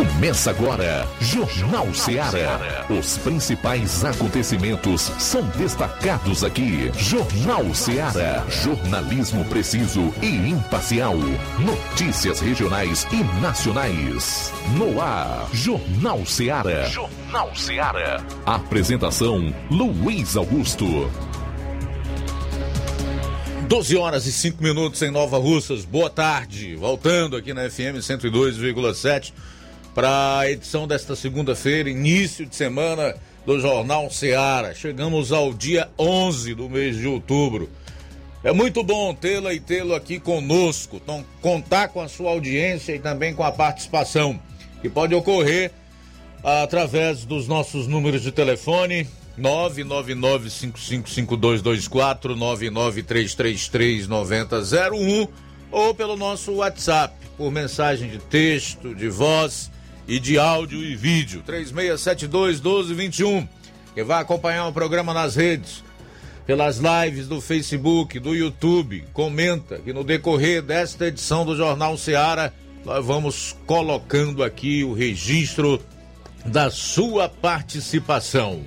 [0.00, 2.86] Começa agora, Jornal Ceará.
[2.88, 6.90] Os principais acontecimentos são destacados aqui.
[6.96, 8.46] Jornal Ceará.
[8.48, 11.18] Jornalismo preciso e imparcial.
[11.58, 14.50] Notícias regionais e nacionais.
[14.74, 16.84] No ar, Jornal Ceará.
[16.84, 18.24] Jornal Ceará.
[18.46, 21.10] Apresentação: Luiz Augusto.
[23.68, 25.84] 12 horas e 5 minutos em Nova Russas.
[25.84, 26.74] Boa tarde.
[26.74, 29.34] Voltando aqui na FM 102,7
[30.00, 34.74] para a edição desta segunda-feira, início de semana do Jornal Seara.
[34.74, 37.68] Chegamos ao dia 11 do mês de outubro.
[38.42, 42.98] É muito bom tê-la e tê-lo aqui conosco, então, contar com a sua audiência e
[42.98, 44.40] também com a participação,
[44.80, 45.70] que pode ocorrer
[46.42, 49.06] através dos nossos números de telefone
[49.38, 52.34] 999555224
[54.08, 55.28] 993339001
[55.70, 59.70] ou pelo nosso WhatsApp por mensagem de texto, de voz
[60.10, 61.44] e de áudio e vídeo.
[61.46, 63.48] 3672-1221.
[63.94, 65.84] Que vai acompanhar o programa nas redes,
[66.44, 69.04] pelas lives do Facebook, do YouTube.
[69.12, 72.52] Comenta que no decorrer desta edição do Jornal Seara,
[72.84, 75.80] nós vamos colocando aqui o registro
[76.44, 78.64] da sua participação.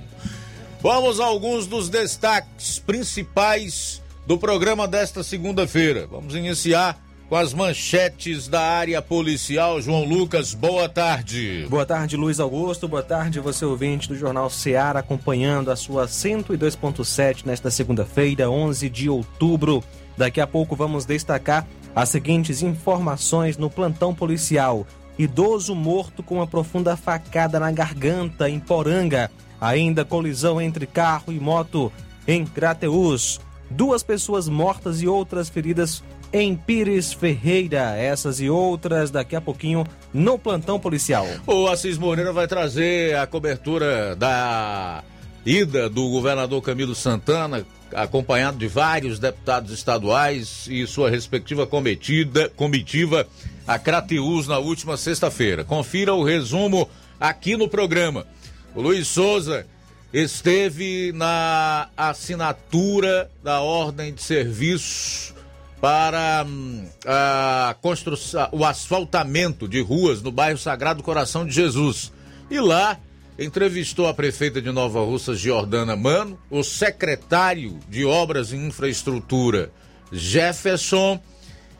[0.80, 6.06] Vamos a alguns dos destaques principais do programa desta segunda-feira.
[6.06, 6.98] Vamos iniciar
[7.34, 9.82] com as manchetes da área policial.
[9.82, 11.66] João Lucas, boa tarde.
[11.68, 12.86] Boa tarde, Luiz Augusto.
[12.86, 19.10] Boa tarde, você ouvinte do Jornal Seara, acompanhando a sua 102.7 nesta segunda-feira, 11 de
[19.10, 19.82] outubro.
[20.16, 24.86] Daqui a pouco vamos destacar as seguintes informações no plantão policial.
[25.18, 29.28] Idoso morto com uma profunda facada na garganta em Poranga.
[29.60, 31.90] Ainda colisão entre carro e moto
[32.28, 33.40] em Crateus.
[33.68, 36.00] Duas pessoas mortas e outras feridas
[36.34, 37.96] em Pires Ferreira.
[37.96, 41.26] Essas e outras daqui a pouquinho no plantão policial.
[41.46, 45.04] O Assis Moreira vai trazer a cobertura da
[45.46, 53.26] ida do governador Camilo Santana, acompanhado de vários deputados estaduais e sua respectiva cometida, comitiva
[53.64, 55.64] a Crateus na última sexta-feira.
[55.64, 56.88] Confira o resumo
[57.20, 58.26] aqui no programa.
[58.74, 59.64] O Luiz Souza
[60.12, 65.33] esteve na assinatura da ordem de serviço
[65.80, 72.12] para hum, a construção, o asfaltamento de ruas no bairro Sagrado Coração de Jesus.
[72.50, 72.98] E lá
[73.38, 79.72] entrevistou a prefeita de Nova Russa, Jordana Mano, o secretário de Obras e Infraestrutura,
[80.12, 81.20] Jefferson,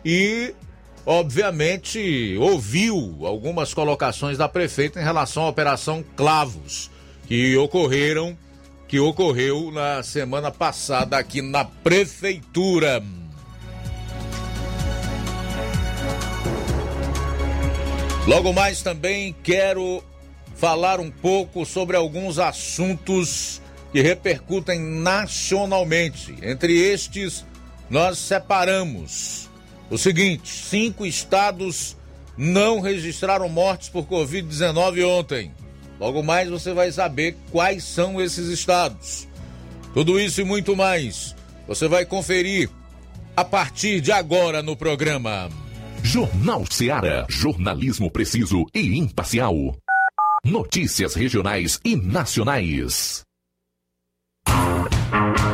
[0.04, 0.52] e,
[1.06, 6.90] obviamente, ouviu algumas colocações da prefeita em relação à Operação Clavos,
[7.26, 8.36] que ocorreram,
[8.88, 13.02] que ocorreu na semana passada aqui na prefeitura.
[18.26, 20.02] Logo mais também quero
[20.56, 23.60] falar um pouco sobre alguns assuntos
[23.92, 26.34] que repercutem nacionalmente.
[26.42, 27.44] Entre estes,
[27.90, 29.50] nós separamos
[29.90, 31.98] o seguinte: cinco estados
[32.36, 35.52] não registraram mortes por Covid-19 ontem.
[36.00, 39.28] Logo mais você vai saber quais são esses estados.
[39.92, 41.36] Tudo isso e muito mais
[41.68, 42.70] você vai conferir
[43.36, 45.50] a partir de agora no programa.
[46.04, 47.26] Jornal Seara.
[47.30, 49.54] Jornalismo preciso e imparcial.
[50.44, 53.22] Notícias regionais e nacionais.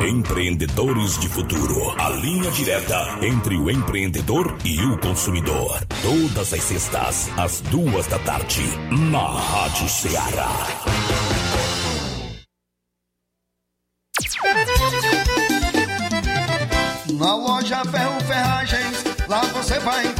[0.03, 1.94] Empreendedores de Futuro.
[2.00, 5.87] A linha direta entre o empreendedor e o consumidor.
[6.03, 8.65] Todas as sextas, às duas da tarde,
[9.11, 10.50] na Rádio Ceará.
[17.19, 20.19] Na loja Ferro Ferragens, lá você vai encontrar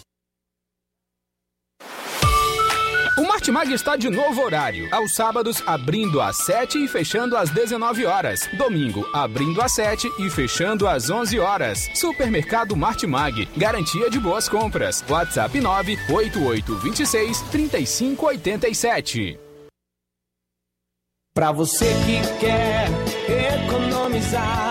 [3.51, 4.87] Martimag está de novo horário.
[4.93, 8.47] Aos sábados, abrindo às 7 e fechando às 19 horas.
[8.57, 11.89] Domingo, abrindo às 7 e fechando às 11 horas.
[11.93, 13.49] Supermercado Martimag.
[13.57, 15.03] Garantia de boas compras.
[15.09, 19.39] WhatsApp 98826 3587.
[21.33, 22.87] Pra você que quer
[23.65, 24.70] economizar.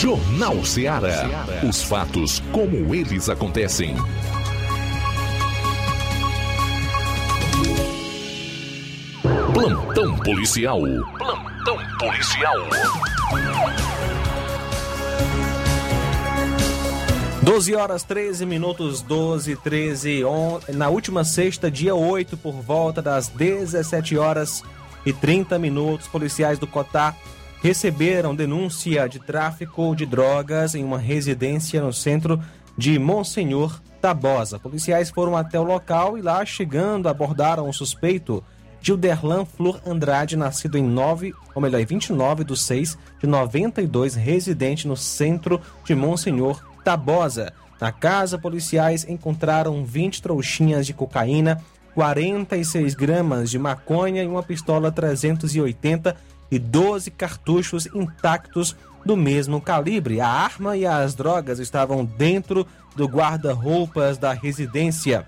[0.00, 1.44] Jornal Ceará.
[1.62, 3.94] Os fatos como eles acontecem.
[9.52, 10.80] Plantão policial.
[11.18, 12.56] Plantão policial.
[17.42, 20.24] 12 horas 13 minutos, 12 13.
[20.24, 20.60] On...
[20.70, 24.62] Na última sexta, dia 8, por volta das 17 horas
[25.04, 27.14] e 30 minutos, policiais do Cotá
[27.62, 32.40] receberam denúncia de tráfico de drogas em uma residência no centro
[32.76, 34.58] de Monsenhor Tabosa.
[34.58, 38.42] Policiais foram até o local e lá chegando abordaram o suspeito
[38.80, 44.88] Gilderlan Flor Andrade, nascido em 9, ou melhor, em 29 de 6 de 92, residente
[44.88, 47.52] no centro de Monsenhor Tabosa.
[47.78, 51.62] Na casa, policiais encontraram 20 trouxinhas de cocaína,
[51.94, 56.16] 46 gramas de maconha e uma pistola 380
[56.50, 60.20] e 12 cartuchos intactos do mesmo calibre.
[60.20, 65.26] A arma e as drogas estavam dentro do guarda-roupas da residência.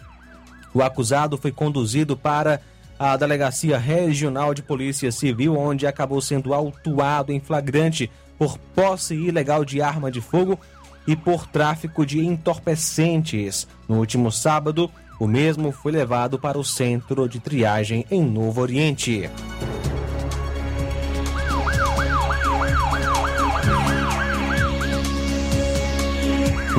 [0.75, 2.61] O acusado foi conduzido para
[2.99, 9.65] a Delegacia Regional de Polícia Civil, onde acabou sendo autuado em flagrante por posse ilegal
[9.65, 10.59] de arma de fogo
[11.07, 13.67] e por tráfico de entorpecentes.
[13.89, 19.29] No último sábado, o mesmo foi levado para o centro de triagem em Novo Oriente.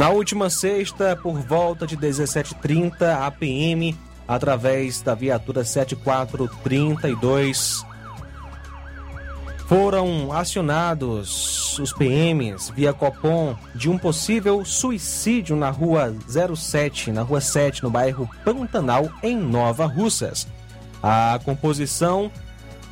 [0.04, 7.86] Na última sexta, por volta de 17h30, a PM, através da viatura 7432,
[9.66, 16.14] foram acionados os PMs via Copom de um possível suicídio na rua
[16.54, 20.46] 07, na rua 7, no bairro Pantanal, em Nova Russas.
[21.02, 22.30] A composição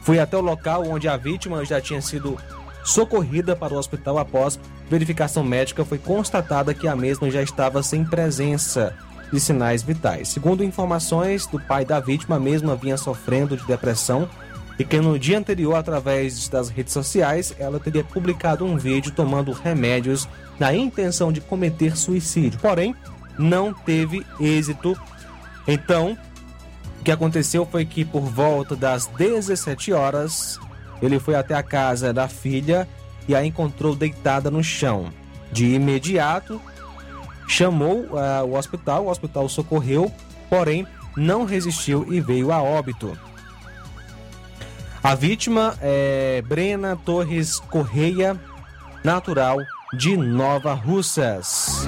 [0.02, 2.40] foi até o local onde a vítima já tinha sido
[2.84, 4.60] socorrida para o hospital após
[4.90, 8.96] verificação médica foi constatada que a mesma já estava sem presença
[9.32, 10.28] de sinais vitais.
[10.30, 14.28] Segundo informações do pai da vítima, a mesma vinha sofrendo de depressão
[14.78, 19.52] e que no dia anterior, através das redes sociais, ela teria publicado um vídeo tomando
[19.52, 20.28] remédios
[20.60, 22.60] na intenção de cometer suicídio.
[22.60, 22.96] Porém,
[23.38, 24.98] não teve êxito
[25.68, 26.18] Então,
[27.00, 30.60] o que aconteceu foi que por volta das 17 horas,
[31.02, 32.88] ele foi até a casa da filha
[33.28, 35.12] e a encontrou deitada no chão.
[35.52, 36.62] De imediato,
[37.48, 40.12] chamou uh, o hospital, o hospital socorreu,
[40.50, 43.18] porém não resistiu e veio a óbito.
[45.04, 48.40] A vítima é Brena Torres Correia,
[49.04, 49.58] natural
[49.98, 51.88] de Nova Russas.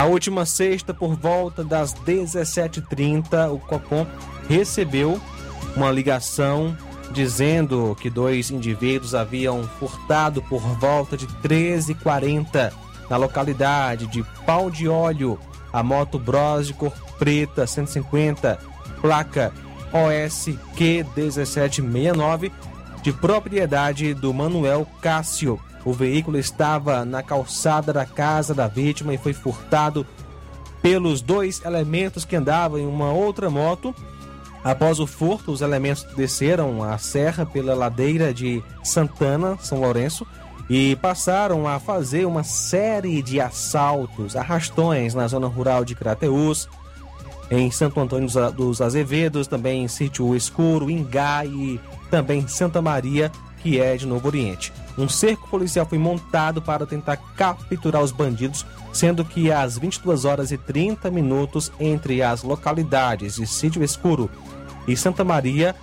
[0.00, 4.06] Na última sexta, por volta das 17h30, o Copom
[4.48, 5.20] recebeu
[5.76, 6.74] uma ligação
[7.12, 12.72] dizendo que dois indivíduos haviam furtado por volta de 13h40
[13.10, 15.38] na localidade de Pau de Óleo
[15.70, 18.58] a moto Bros de cor preta 150,
[19.02, 19.52] placa
[19.92, 22.50] OSQ 1769,
[23.02, 25.60] de propriedade do Manuel Cássio.
[25.84, 30.06] O veículo estava na calçada da casa da vítima e foi furtado
[30.82, 33.94] pelos dois elementos que andavam em uma outra moto
[34.62, 40.26] Após o furto, os elementos desceram a serra pela ladeira de Santana, São Lourenço,
[40.68, 46.68] e passaram a fazer uma série de assaltos, arrastões na zona rural de Crateús,
[47.50, 53.32] em Santo Antônio dos Azevedos, também em Sítio Escuro, Ingá e também Santa Maria,
[53.62, 54.72] que é de Novo Oriente.
[54.98, 60.50] Um cerco policial foi montado para tentar capturar os bandidos, sendo que às 22 horas
[60.50, 64.30] e 30 minutos entre as localidades de Sítio Escuro
[64.86, 65.74] e Santa Maria,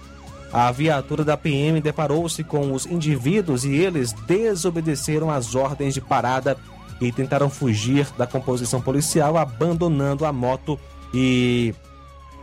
[0.51, 6.57] a viatura da PM deparou-se com os indivíduos e eles desobedeceram as ordens de parada
[6.99, 10.79] e tentaram fugir da composição policial, abandonando a moto
[11.13, 11.75] e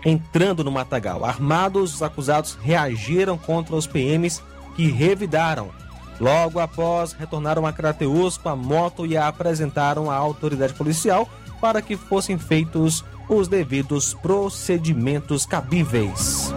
[0.04, 1.24] entrando no matagal.
[1.24, 4.42] Armados, os acusados reagiram contra os PMs
[4.76, 5.70] que revidaram.
[6.20, 11.28] Logo após, retornaram a Crateus com a moto e a apresentaram à autoridade policial
[11.60, 16.52] para que fossem feitos os devidos procedimentos cabíveis.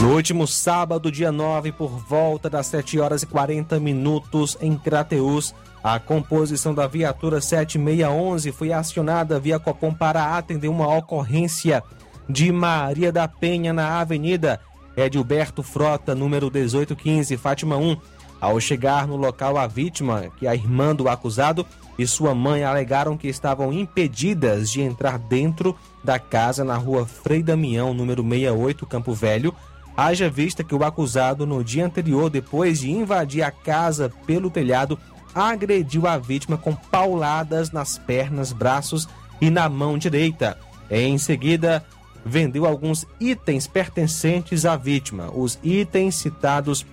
[0.00, 5.52] No último sábado, dia 9, por volta das 7 horas e 40 minutos, em Crateus,
[5.82, 11.82] a composição da viatura 7611 foi acionada via Copom para atender uma ocorrência
[12.28, 14.60] de Maria da Penha na Avenida
[14.98, 17.96] Edilberto Frota, número 1815, Fátima 1.
[18.40, 21.64] Ao chegar no local, a vítima, que é a irmã do acusado,
[21.96, 27.42] e sua mãe alegaram que estavam impedidas de entrar dentro da casa na rua Frei
[27.42, 29.54] Damião, número 68, Campo Velho.
[29.96, 34.98] Haja vista que o acusado, no dia anterior, depois de invadir a casa pelo telhado,
[35.34, 39.08] agrediu a vítima com pauladas nas pernas, braços
[39.40, 40.58] e na mão direita.
[40.90, 41.84] Em seguida,
[42.28, 45.30] vendeu alguns itens pertencentes à vítima.
[45.34, 46.86] Os itens citados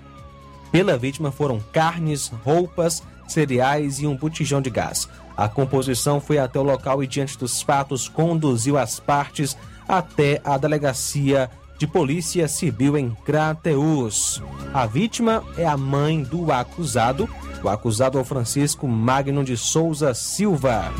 [0.71, 5.07] pela vítima foram carnes, roupas, cereais e um botijão de gás.
[5.35, 10.57] A composição foi até o local e, diante dos fatos, conduziu as partes até a
[10.57, 14.41] delegacia de polícia civil em Crateus.
[14.73, 17.29] A vítima é a mãe do acusado.
[17.61, 20.93] O acusado é o Francisco Magno de Souza Silva.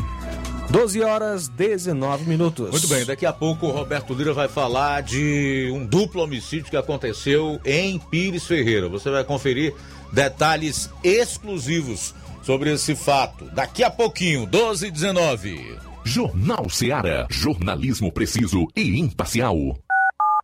[0.70, 2.70] 12 horas 19 minutos.
[2.70, 6.76] Muito bem, daqui a pouco o Roberto Lira vai falar de um duplo homicídio que
[6.76, 8.88] aconteceu em Pires Ferreira.
[8.88, 9.74] Você vai conferir
[10.12, 13.46] detalhes exclusivos sobre esse fato.
[13.46, 15.78] Daqui a pouquinho, 12 e 19.
[16.04, 17.26] Jornal Seara.
[17.30, 19.56] Jornalismo preciso e imparcial.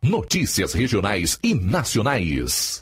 [0.03, 2.81] Notícias regionais e nacionais.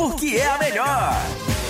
[0.00, 1.69] porque é a melhor.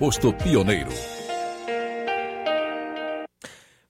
[0.00, 0.88] posto pioneiro.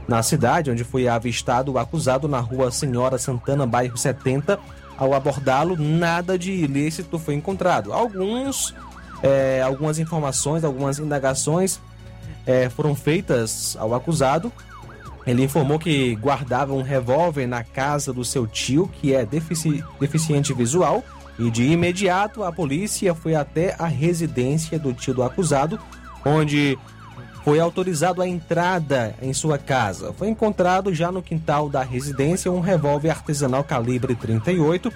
[0.08, 4.60] na cidade, onde foi avistado o acusado na rua Senhora Santana, bairro 70.
[4.98, 7.94] Ao abordá-lo, nada de ilícito foi encontrado.
[7.94, 8.76] Alguns,
[9.24, 11.80] é, algumas informações, algumas indagações
[12.46, 14.52] é, foram feitas ao acusado.
[15.26, 20.54] Ele informou que guardava um revólver na casa do seu tio, que é defici deficiente
[20.54, 21.04] visual,
[21.40, 25.80] e de imediato a polícia foi até a residência do tio do acusado,
[26.26, 26.78] onde
[27.44, 30.14] foi autorizado a entrada em sua casa.
[30.14, 34.92] Foi encontrado já no quintal da residência um revólver artesanal calibre 38,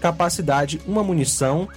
[0.00, 1.68] capacidade uma munição.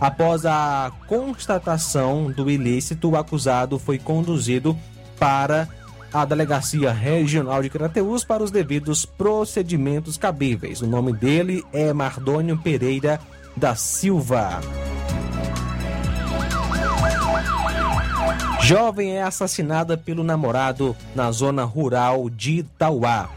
[0.00, 4.76] Após a constatação do ilícito, o acusado foi conduzido
[5.18, 5.68] para
[6.12, 10.82] a Delegacia Regional de Crateús para os devidos procedimentos cabíveis.
[10.82, 13.20] O nome dele é Mardônio Pereira
[13.56, 14.60] da Silva.
[18.60, 23.28] Jovem é assassinada pelo namorado na zona rural de Itauá.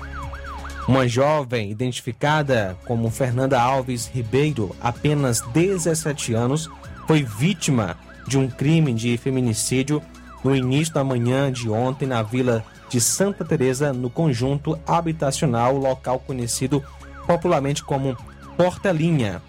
[0.88, 6.67] Uma jovem identificada como Fernanda Alves Ribeiro, apenas 17 anos,
[7.05, 7.95] foi vítima
[8.27, 10.01] de um crime de feminicídio
[10.43, 16.19] no início da manhã de ontem na vila de Santa Teresa, no conjunto habitacional, local
[16.19, 16.84] conhecido
[17.28, 18.17] popularmente como
[18.58, 19.41] Portelinha.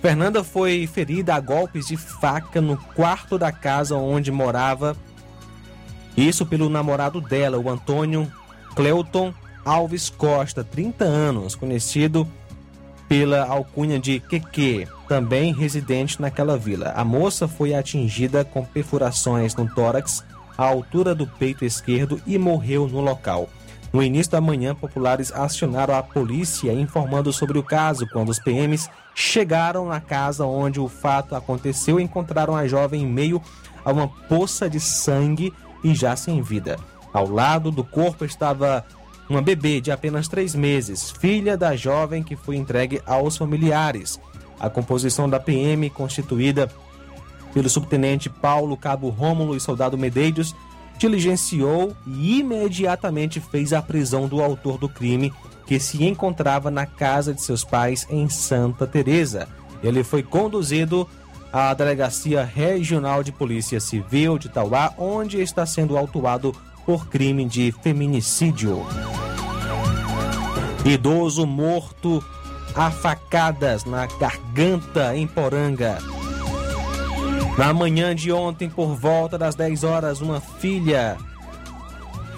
[0.00, 4.96] Fernanda foi ferida a golpes de faca no quarto da casa onde morava.
[6.16, 8.30] Isso pelo namorado dela, o Antônio
[8.74, 12.26] Cleuton Alves Costa, 30 anos, conhecido
[13.08, 16.92] pela alcunha de Keke, também residente naquela vila.
[16.94, 20.22] A moça foi atingida com perfurações no tórax,
[20.56, 23.48] à altura do peito esquerdo e morreu no local.
[23.92, 28.06] No início da manhã, populares acionaram a polícia informando sobre o caso.
[28.12, 33.40] Quando os PMs chegaram na casa onde o fato aconteceu, encontraram a jovem em meio
[33.82, 36.78] a uma poça de sangue e já sem vida.
[37.12, 38.84] Ao lado do corpo estava
[39.28, 44.20] uma bebê de apenas três meses, filha da jovem que foi entregue aos familiares.
[44.58, 46.70] A composição da PM, constituída
[47.52, 50.54] pelo subtenente Paulo Cabo Rômulo e soldado Medeiros,
[50.98, 55.32] diligenciou e imediatamente fez a prisão do autor do crime,
[55.66, 59.48] que se encontrava na casa de seus pais em Santa Teresa.
[59.82, 61.08] Ele foi conduzido
[61.52, 67.72] à Delegacia Regional de Polícia Civil de Tauá, onde está sendo autuado por crime de
[67.82, 68.84] feminicídio.
[70.84, 72.24] Idoso morto
[72.78, 75.98] a facadas na garganta em Poranga.
[77.58, 81.16] Na manhã de ontem, por volta das 10 horas, uma filha,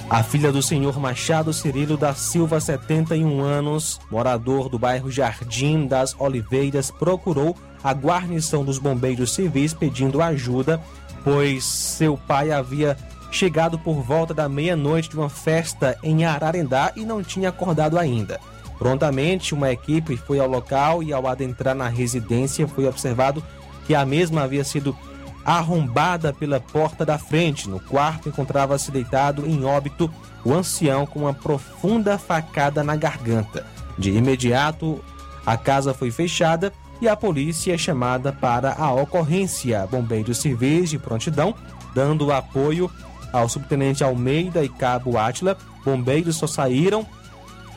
[0.09, 6.17] a filha do senhor Machado Cirilo da Silva, 71 anos, morador do bairro Jardim das
[6.19, 10.81] Oliveiras, procurou a guarnição dos bombeiros civis pedindo ajuda,
[11.23, 12.97] pois seu pai havia
[13.31, 18.41] chegado por volta da meia-noite de uma festa em Ararendá e não tinha acordado ainda.
[18.81, 23.45] Prontamente, uma equipe foi ao local e, ao adentrar na residência, foi observado
[23.87, 24.97] que a mesma havia sido
[25.45, 27.69] arrombada pela porta da frente.
[27.69, 30.11] No quarto encontrava-se deitado em óbito
[30.43, 33.67] o ancião com uma profunda facada na garganta.
[33.99, 35.05] De imediato,
[35.45, 39.87] a casa foi fechada e a polícia é chamada para a ocorrência.
[39.91, 41.55] Bombeiros civis de prontidão,
[41.95, 42.91] dando apoio
[43.31, 47.07] ao subtenente Almeida e cabo Átila, bombeiros só saíram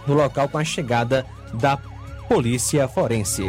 [0.07, 1.77] no local com a chegada da
[2.27, 3.43] polícia forense.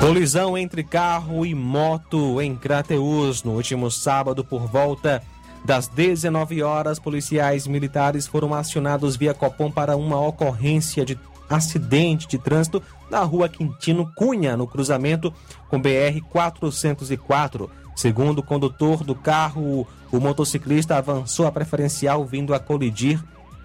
[0.00, 5.22] Colisão entre carro e moto em Crateús no último sábado por volta
[5.64, 11.16] das 19 horas, policiais militares foram acionados via Copom para uma ocorrência de
[11.48, 15.32] acidente de trânsito na rua Quintino Cunha, no cruzamento
[15.68, 17.70] com BR 404.
[17.94, 23.22] Segundo o condutor do carro, o motociclista avançou a preferencial vindo a colidir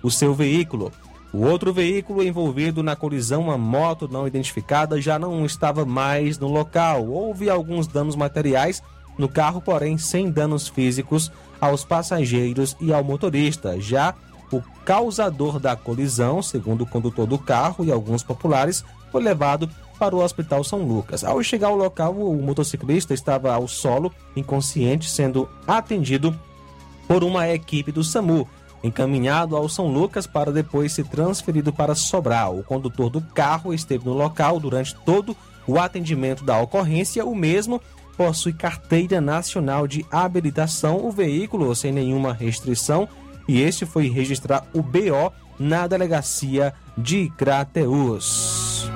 [0.07, 0.91] o seu veículo.
[1.33, 6.47] O outro veículo envolvido na colisão, uma moto não identificada, já não estava mais no
[6.47, 7.05] local.
[7.05, 8.81] Houve alguns danos materiais
[9.17, 13.79] no carro, porém sem danos físicos aos passageiros e ao motorista.
[13.79, 14.15] Já
[14.51, 20.15] o causador da colisão, segundo o condutor do carro e alguns populares, foi levado para
[20.15, 21.23] o Hospital São Lucas.
[21.23, 26.33] Ao chegar ao local, o motociclista estava ao solo, inconsciente, sendo atendido
[27.07, 28.47] por uma equipe do SAMU,
[28.83, 32.59] encaminhado ao São Lucas para depois ser transferido para Sobral.
[32.59, 35.35] O condutor do carro esteve no local durante todo
[35.67, 37.25] o atendimento da ocorrência.
[37.25, 37.81] O mesmo
[38.15, 43.07] possui carteira nacional de habilitação, o veículo sem nenhuma restrição,
[43.47, 48.89] e este foi registrar o BO na delegacia de Crateus.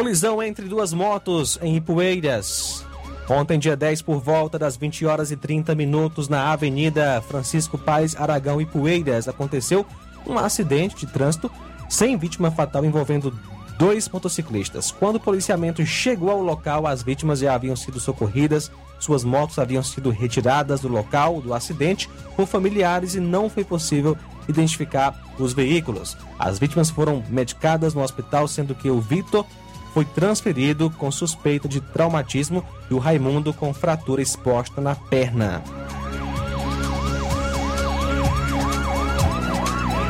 [0.00, 2.86] Colisão entre duas motos em Ipueiras.
[3.28, 8.16] Ontem, dia 10, por volta das 20 horas e 30 minutos, na Avenida Francisco Paz
[8.16, 9.84] Aragão Ipueiras, aconteceu
[10.26, 11.50] um acidente de trânsito
[11.86, 13.30] sem vítima fatal envolvendo
[13.78, 14.90] dois motociclistas.
[14.90, 19.82] Quando o policiamento chegou ao local, as vítimas já haviam sido socorridas, suas motos haviam
[19.82, 24.16] sido retiradas do local do acidente por familiares e não foi possível
[24.48, 26.16] identificar os veículos.
[26.38, 29.44] As vítimas foram medicadas no hospital, sendo que o Vitor
[29.92, 35.62] foi transferido com suspeita de traumatismo e o Raimundo com fratura exposta na perna.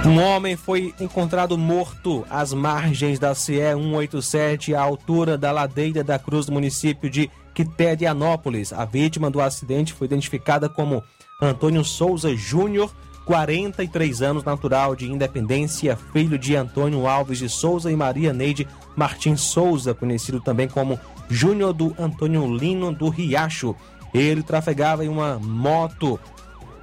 [0.05, 6.19] Um homem foi encontrado morto às margens da CE 187, à altura da ladeira da
[6.19, 8.73] Cruz do município de Quiterianópolis.
[8.73, 11.05] A vítima do acidente foi identificada como
[11.41, 12.91] Antônio Souza Júnior,
[13.31, 18.67] 43 anos, natural de Independência, filho de Antônio Alves de Souza e Maria Neide
[18.97, 23.77] Martins Souza, conhecido também como Júnior do Antônio Lino do Riacho.
[24.13, 26.19] Ele trafegava em uma moto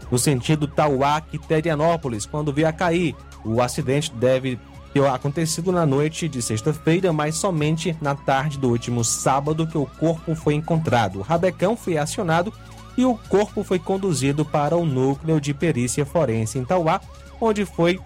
[0.10, 3.14] no sentido Tauá-Quiterianópolis quando veio a cair.
[3.44, 4.58] O acidente deve
[4.94, 9.86] ter acontecido na noite de sexta-feira, mas somente na tarde do último sábado que o
[9.86, 11.20] corpo foi encontrado.
[11.20, 12.54] O rabecão foi acionado
[12.98, 17.00] e o corpo foi conduzido para o núcleo de perícia forense em Tauá,
[17.40, 18.00] onde foi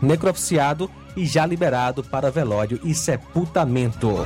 [0.00, 4.24] necropsiado e já liberado para velório e sepultamento.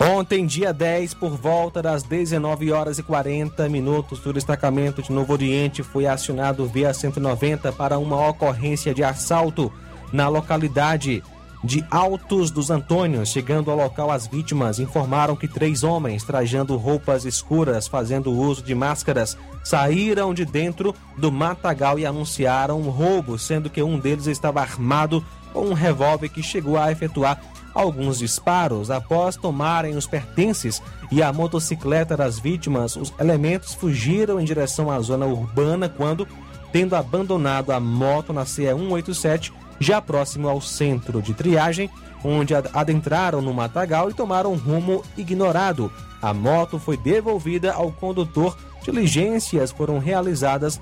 [0.00, 5.32] Ontem, dia 10, por volta das 19 horas e 40 minutos, o destacamento de Novo
[5.32, 9.72] Oriente foi acionado via 190 para uma ocorrência de assalto
[10.12, 11.22] na localidade
[11.62, 13.30] de Altos dos Antônios.
[13.30, 18.74] Chegando ao local, as vítimas informaram que três homens, trajando roupas escuras, fazendo uso de
[18.74, 24.60] máscaras, saíram de dentro do matagal e anunciaram um roubo, sendo que um deles estava
[24.60, 27.42] armado com um revólver que chegou a efetuar
[27.74, 28.90] alguns disparos.
[28.90, 35.00] Após tomarem os pertences e a motocicleta das vítimas, os elementos fugiram em direção à
[35.00, 36.26] zona urbana quando,
[36.72, 41.90] tendo abandonado a moto na CE 187, já próximo ao centro de triagem,
[42.24, 45.90] onde adentraram no matagal e tomaram um rumo ignorado.
[46.20, 50.80] A moto foi devolvida ao condutor, diligências foram realizadas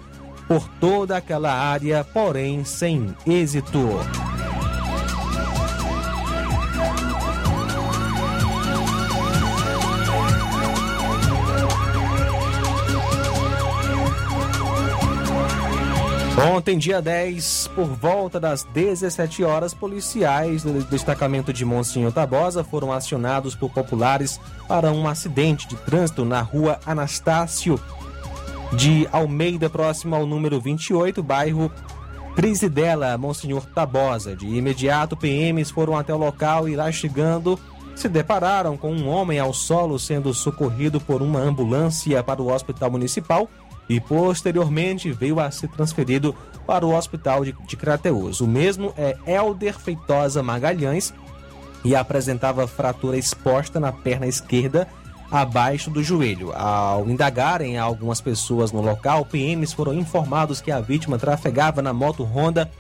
[0.49, 3.89] por toda aquela área, porém sem êxito.
[16.39, 22.93] Ontem, dia 10, por volta das 17 horas, policiais do destacamento de Monsenhor Tabosa foram
[22.93, 27.81] acionados por populares para um acidente de trânsito na rua Anastácio
[28.75, 31.73] de Almeida, próximo ao número 28, bairro
[32.35, 34.37] Prisidela, Monsenhor Tabosa.
[34.37, 37.59] De imediato, PMs foram até o local e lá chegando
[37.95, 42.91] se depararam com um homem ao solo sendo socorrido por uma ambulância para o hospital
[42.91, 43.49] municipal
[43.89, 46.35] e posteriormente veio a ser transferido
[46.67, 48.41] para o hospital de, de Crateus.
[48.41, 51.15] O mesmo é Elder Feitosa Magalhães
[51.85, 54.89] e apresentava fratura exposta na perna esquerda
[55.31, 56.53] abaixo do joelho.
[56.53, 62.25] Ao indagarem algumas pessoas no local, PMs foram informados que a vítima trafegava na moto
[62.25, 62.71] Honda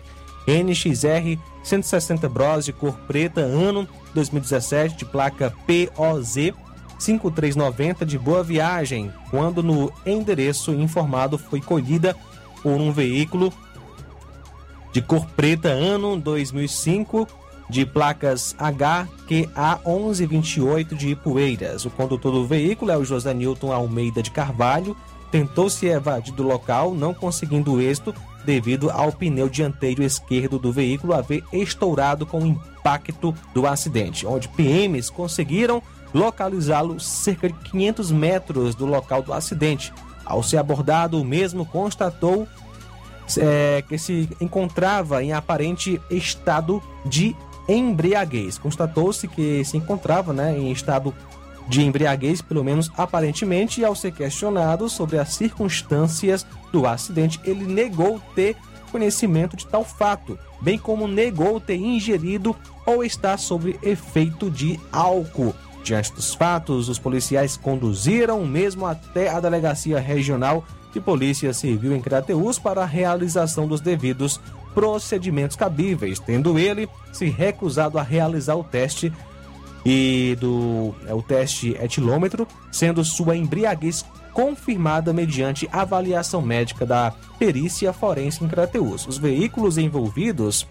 [0.46, 6.54] NXR 160 Bros de cor preta, ano 2017, de placa POZ
[6.98, 12.16] 5390 de Boa Viagem, quando no endereço informado foi colhida
[12.62, 13.52] por um veículo
[14.92, 17.28] de cor preta ano 2005
[17.68, 21.84] de placas HQA 1128 de Ipueiras.
[21.84, 24.96] O condutor do veículo é o José Newton Almeida de Carvalho.
[25.30, 28.14] Tentou se evadir do local, não conseguindo êxito
[28.46, 34.48] devido ao pneu dianteiro esquerdo do veículo haver estourado com o impacto do acidente, onde
[34.48, 35.82] PMs conseguiram
[36.14, 39.92] localizá-lo cerca de 500 metros do local do acidente.
[40.24, 42.48] Ao ser abordado, o mesmo constatou
[43.36, 47.36] é, que se encontrava em aparente estado de
[47.68, 48.56] embriaguez.
[48.58, 51.12] Constatou-se que se encontrava né, em estado
[51.68, 57.64] de embriaguez, pelo menos aparentemente, e ao ser questionado sobre as circunstâncias do acidente, ele
[57.64, 58.56] negou ter
[58.90, 65.54] conhecimento de tal fato, bem como negou ter ingerido ou estar sob efeito de álcool.
[65.82, 72.00] Diante dos fatos, os policiais conduziram mesmo até a delegacia regional de polícia civil em
[72.00, 74.40] Crateús para a realização dos devidos
[74.74, 79.12] procedimentos cabíveis, tendo ele se recusado a realizar o teste
[79.88, 87.92] e do é, o teste etilômetro, sendo sua embriaguez confirmada mediante avaliação médica da perícia
[87.92, 89.06] forense em Crateús.
[89.06, 90.66] Os veículos envolvidos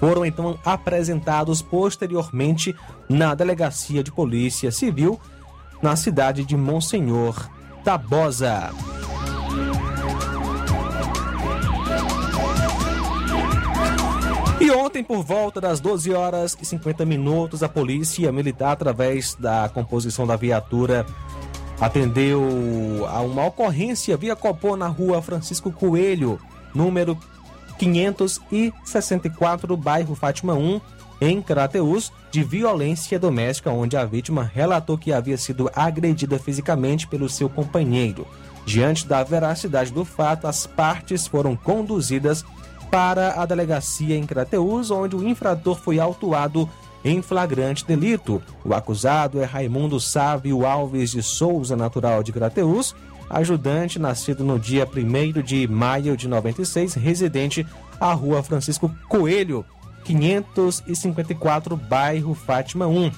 [0.00, 2.74] foram então apresentados posteriormente
[3.06, 5.20] na delegacia de polícia civil
[5.82, 7.50] na cidade de Monsenhor
[7.84, 8.70] Tabosa.
[14.62, 19.68] E ontem, por volta das 12 horas e 50 minutos, a polícia militar, através da
[19.68, 21.04] composição da viatura,
[21.80, 22.40] atendeu
[23.08, 26.38] a uma ocorrência via Copom na rua Francisco Coelho,
[26.72, 27.18] número
[27.76, 30.80] 564, bairro Fátima 1,
[31.20, 37.28] em Crateus, de violência doméstica, onde a vítima relatou que havia sido agredida fisicamente pelo
[37.28, 38.28] seu companheiro.
[38.64, 42.44] Diante da veracidade do fato, as partes foram conduzidas
[42.92, 46.68] para a delegacia em Crateus, onde o infrator foi autuado
[47.02, 48.42] em flagrante delito.
[48.62, 52.94] O acusado é Raimundo Sávio Alves de Souza, natural de Crateus,
[53.30, 57.66] ajudante nascido no dia 1 de maio de 96, residente
[57.98, 59.64] à rua Francisco Coelho,
[60.04, 63.10] 554, bairro Fátima 1.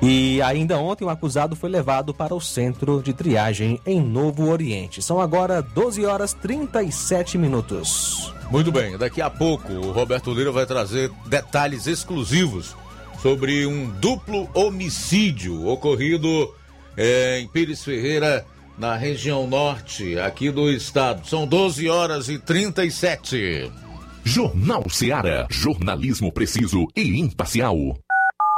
[0.00, 5.02] E ainda ontem o acusado foi levado para o centro de triagem em Novo Oriente.
[5.02, 8.32] São agora 12 horas 37 minutos.
[8.50, 12.76] Muito bem, daqui a pouco o Roberto Lira vai trazer detalhes exclusivos
[13.20, 16.54] sobre um duplo homicídio ocorrido
[16.96, 18.46] é, em Pires Ferreira,
[18.78, 21.26] na região norte aqui do estado.
[21.26, 23.70] São 12 horas e 37.
[24.24, 25.46] Jornal Seara.
[25.50, 27.76] Jornalismo preciso e imparcial.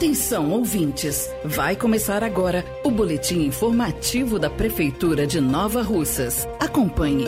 [0.00, 1.30] Atenção, ouvintes!
[1.44, 6.48] Vai começar agora o boletim informativo da Prefeitura de Nova Russas.
[6.58, 7.26] Acompanhe.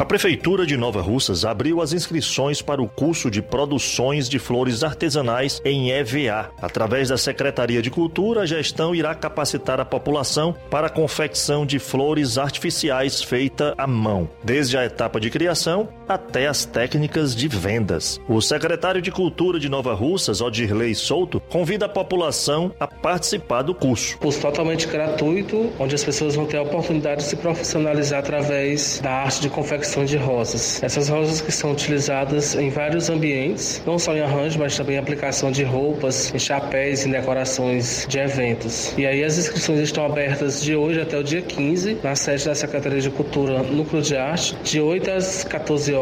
[0.00, 4.82] A Prefeitura de Nova Russas abriu as inscrições para o curso de produções de flores
[4.82, 6.50] artesanais em EVA.
[6.60, 11.78] Através da Secretaria de Cultura, a gestão irá capacitar a população para a confecção de
[11.78, 18.18] flores artificiais feita à mão, desde a etapa de criação até as técnicas de vendas.
[18.26, 23.74] O secretário de Cultura de Nova Russas, Odirley Souto, convida a população a participar do
[23.74, 24.16] curso.
[24.18, 29.10] Curso totalmente gratuito, onde as pessoas vão ter a oportunidade de se profissionalizar através da
[29.10, 30.82] arte de confecção de rosas.
[30.82, 34.98] Essas rosas que são utilizadas em vários ambientes, não só em arranjo, mas também em
[34.98, 38.94] aplicação de roupas, em chapéus e decorações de eventos.
[38.96, 42.54] E aí as inscrições estão abertas de hoje até o dia 15, na sede da
[42.54, 45.97] Secretaria de Cultura Núcleo de Arte, de 8 às 14 horas.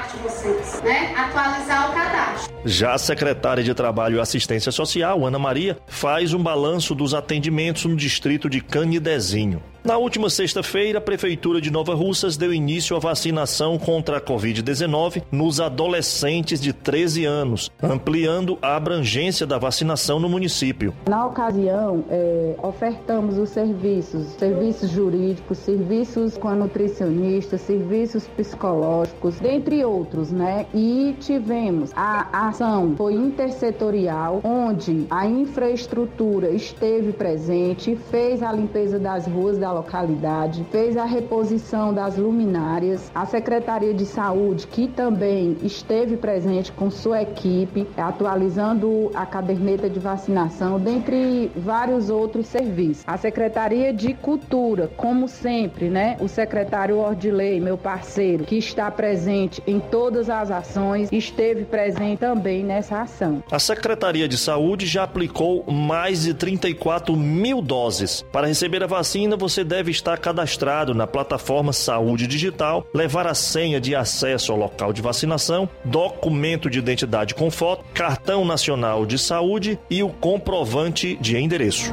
[0.00, 1.14] parte de vocês, né?
[1.14, 2.54] Atualizar o cadastro.
[2.64, 7.84] Já a secretária de Trabalho e Assistência Social, Ana Maria, faz um balanço dos atendimentos
[7.84, 9.62] no distrito de Canidezinho.
[9.82, 15.22] Na última sexta-feira, a Prefeitura de Nova Russas deu início à vacinação contra a Covid-19
[15.32, 20.92] nos adolescentes de 13 anos, ampliando a abrangência da vacinação no município.
[21.08, 29.82] Na ocasião, é, ofertamos os serviços, serviços jurídicos, serviços com a nutricionista, serviços psicológicos, dentre
[29.82, 30.66] outros, né?
[30.74, 39.26] E tivemos a ação foi intersetorial, onde a infraestrutura esteve presente, fez a limpeza das
[39.26, 46.16] ruas da localidade, fez a reposição das luminárias, a Secretaria de Saúde, que também esteve
[46.16, 53.04] presente com sua equipe, atualizando a caderneta de vacinação, dentre vários outros serviços.
[53.06, 56.16] A Secretaria de Cultura, como sempre, né?
[56.20, 62.62] O secretário Ordilei, meu parceiro, que está presente em todas as ações, esteve presente também
[62.64, 63.42] nessa ação.
[63.50, 68.24] A Secretaria de Saúde já aplicou mais de 34 mil doses.
[68.32, 73.80] Para receber a vacina, você deve estar cadastrado na plataforma Saúde Digital, levar a senha
[73.80, 79.78] de acesso ao local de vacinação, documento de identidade com foto, cartão nacional de saúde
[79.88, 81.92] e o comprovante de endereço.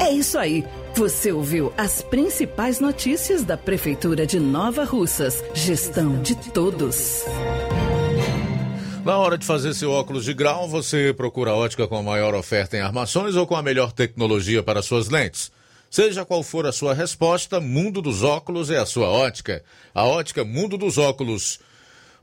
[0.00, 0.64] É isso aí.
[0.94, 5.44] Você ouviu as principais notícias da Prefeitura de Nova Russas.
[5.52, 7.22] Gestão de todos.
[9.04, 12.34] Na hora de fazer seu óculos de grau, você procura a ótica com a maior
[12.34, 15.52] oferta em armações ou com a melhor tecnologia para suas lentes.
[15.90, 19.62] Seja qual for a sua resposta, Mundo dos Óculos é a sua ótica.
[19.94, 21.60] A ótica Mundo dos Óculos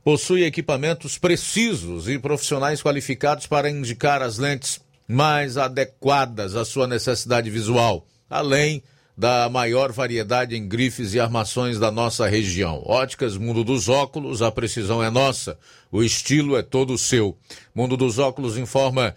[0.03, 7.49] possui equipamentos precisos e profissionais qualificados para indicar as lentes mais adequadas à sua necessidade
[7.49, 8.83] visual, além
[9.17, 12.81] da maior variedade em grifes e armações da nossa região.
[12.85, 15.57] Óticas Mundo dos Óculos, a precisão é nossa,
[15.91, 17.37] o estilo é todo seu.
[17.75, 19.15] Mundo dos Óculos informa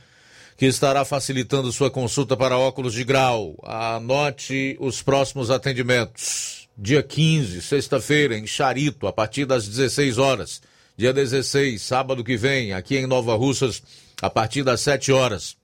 [0.56, 3.54] que estará facilitando sua consulta para óculos de grau.
[3.62, 6.66] Anote os próximos atendimentos.
[6.78, 10.62] Dia 15, sexta-feira, em Charito, a partir das 16 horas.
[10.96, 13.82] Dia 16, sábado que vem, aqui em Nova Russas,
[14.20, 15.56] a partir das 7 horas.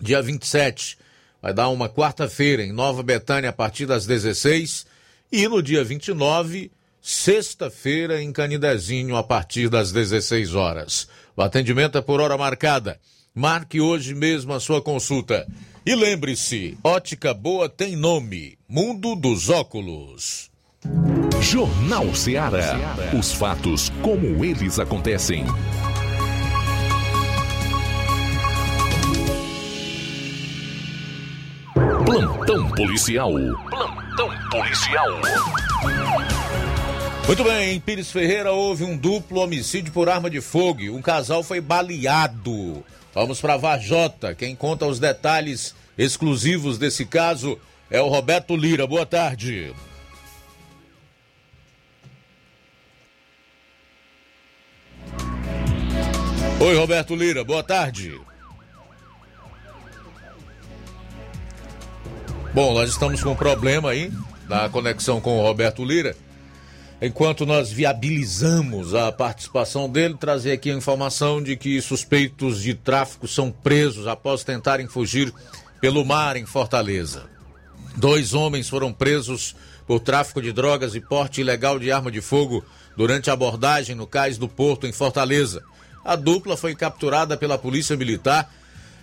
[0.00, 0.96] Dia 27,
[1.42, 4.86] vai dar uma quarta-feira em Nova Betânia, a partir das 16.
[5.30, 6.70] E no dia 29,
[7.02, 11.06] sexta-feira, em Canidezinho, a partir das 16 horas.
[11.36, 12.98] O atendimento é por hora marcada.
[13.38, 15.46] Marque hoje mesmo a sua consulta.
[15.86, 20.50] E lembre-se, ótica boa tem nome: Mundo dos Óculos.
[21.40, 22.96] Jornal Ceará.
[23.16, 25.44] Os fatos como eles acontecem.
[32.04, 33.32] Plantão policial.
[33.70, 35.08] Plantão policial.
[37.24, 40.82] Muito bem, em Pires Ferreira houve um duplo homicídio por arma de fogo.
[40.90, 42.84] Um casal foi baleado.
[43.18, 44.32] Vamos para Vajota.
[44.32, 47.58] Quem conta os detalhes exclusivos desse caso
[47.90, 48.86] é o Roberto Lira.
[48.86, 49.74] Boa tarde.
[56.60, 57.42] Oi, Roberto Lira.
[57.42, 58.20] Boa tarde.
[62.54, 64.12] Bom, nós estamos com um problema aí
[64.48, 66.14] na conexão com o Roberto Lira.
[67.00, 73.28] Enquanto nós viabilizamos a participação dele, trazer aqui a informação de que suspeitos de tráfico
[73.28, 75.32] são presos após tentarem fugir
[75.80, 77.26] pelo mar em Fortaleza.
[77.96, 79.54] Dois homens foram presos
[79.86, 82.64] por tráfico de drogas e porte ilegal de arma de fogo
[82.96, 85.62] durante a abordagem no cais do Porto em Fortaleza.
[86.04, 88.52] A dupla foi capturada pela Polícia Militar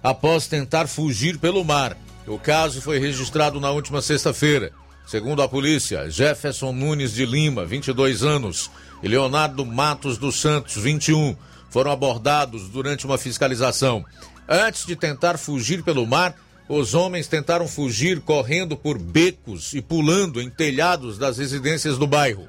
[0.03, 1.97] após tentar fugir pelo mar.
[2.27, 4.73] O caso foi registrado na última sexta-feira.
[5.05, 8.71] Segundo a polícia, Jefferson Nunes de Lima, 22 anos,
[9.03, 11.35] e Leonardo Matos dos Santos, 21,
[11.69, 14.03] foram abordados durante uma fiscalização.
[14.49, 16.35] Antes de tentar fugir pelo mar,
[16.67, 22.47] os homens tentaram fugir correndo por becos e pulando em telhados das residências do bairro.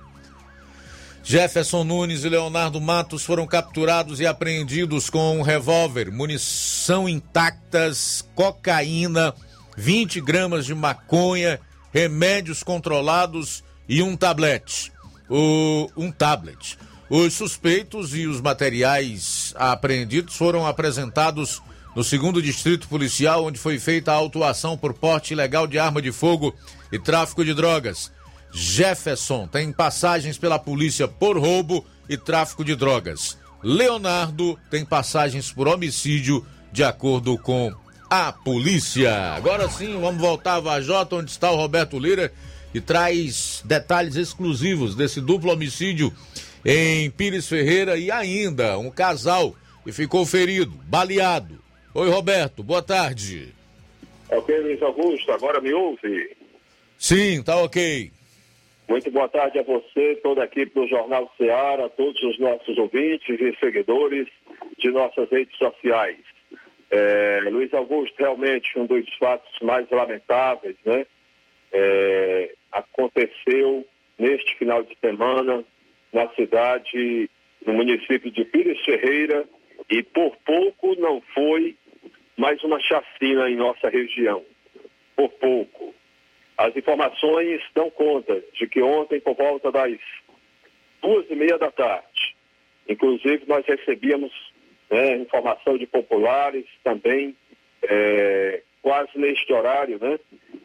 [1.22, 9.34] Jefferson Nunes e Leonardo Matos foram capturados e apreendidos com um revólver, munição intactas, cocaína,
[9.76, 11.60] 20 gramas de maconha
[11.96, 14.92] remédios controlados e um tablet.
[15.30, 16.76] O, um tablet.
[17.08, 21.62] Os suspeitos e os materiais apreendidos foram apresentados
[21.94, 26.12] no segundo distrito policial, onde foi feita a autuação por porte ilegal de arma de
[26.12, 26.54] fogo
[26.92, 28.12] e tráfico de drogas.
[28.52, 33.38] Jefferson tem passagens pela polícia por roubo e tráfico de drogas.
[33.62, 37.74] Leonardo tem passagens por homicídio, de acordo com
[38.16, 39.12] a polícia.
[39.34, 42.32] Agora sim, vamos voltar a Vajota, onde está o Roberto Lira,
[42.72, 46.10] que traz detalhes exclusivos desse duplo homicídio
[46.64, 49.54] em Pires Ferreira e ainda um casal
[49.84, 51.62] que ficou ferido, baleado.
[51.94, 53.54] Oi, Roberto, boa tarde.
[54.30, 56.36] Ok, Luiz Augusto, agora me ouve?
[56.98, 58.10] Sim, tá ok.
[58.88, 63.38] Muito boa tarde a você, toda a equipe do Jornal Ceará, todos os nossos ouvintes
[63.40, 64.26] e seguidores
[64.78, 66.35] de nossas redes sociais.
[66.90, 71.06] É, Luiz Augusto, realmente um dos fatos mais lamentáveis, né?
[71.72, 73.86] É, aconteceu
[74.18, 75.64] neste final de semana
[76.12, 77.28] na cidade,
[77.64, 79.44] no município de Pires Ferreira,
[79.90, 81.76] e por pouco não foi
[82.36, 84.44] mais uma chacina em nossa região.
[85.14, 85.94] Por pouco.
[86.56, 89.98] As informações dão conta de que ontem, por volta das
[91.02, 92.36] duas e meia da tarde,
[92.88, 94.32] inclusive nós recebíamos
[94.90, 97.36] né, informação de populares também,
[97.82, 100.18] é, quase neste horário, né,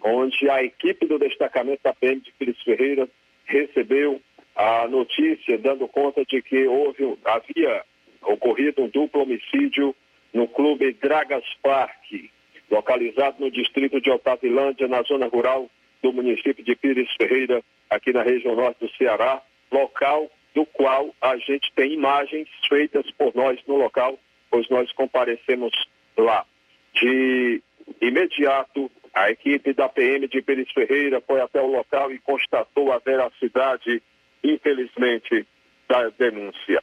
[0.03, 3.07] onde a equipe do destacamento da PM de Pires Ferreira
[3.45, 4.21] recebeu
[4.55, 7.83] a notícia dando conta de que houve, havia
[8.23, 9.95] ocorrido um duplo homicídio
[10.33, 12.29] no clube Dragas Park,
[12.69, 15.69] localizado no distrito de Otavilândia, na zona rural
[16.01, 19.41] do município de Pires Ferreira, aqui na região norte do Ceará,
[19.71, 25.71] local do qual a gente tem imagens feitas por nós no local, pois nós comparecemos
[26.17, 26.45] lá.
[26.93, 27.61] De
[28.01, 32.99] imediato, a equipe da PM de Pires Ferreira foi até o local e constatou a
[32.99, 34.01] veracidade,
[34.43, 35.45] infelizmente,
[35.87, 36.81] da denúncia.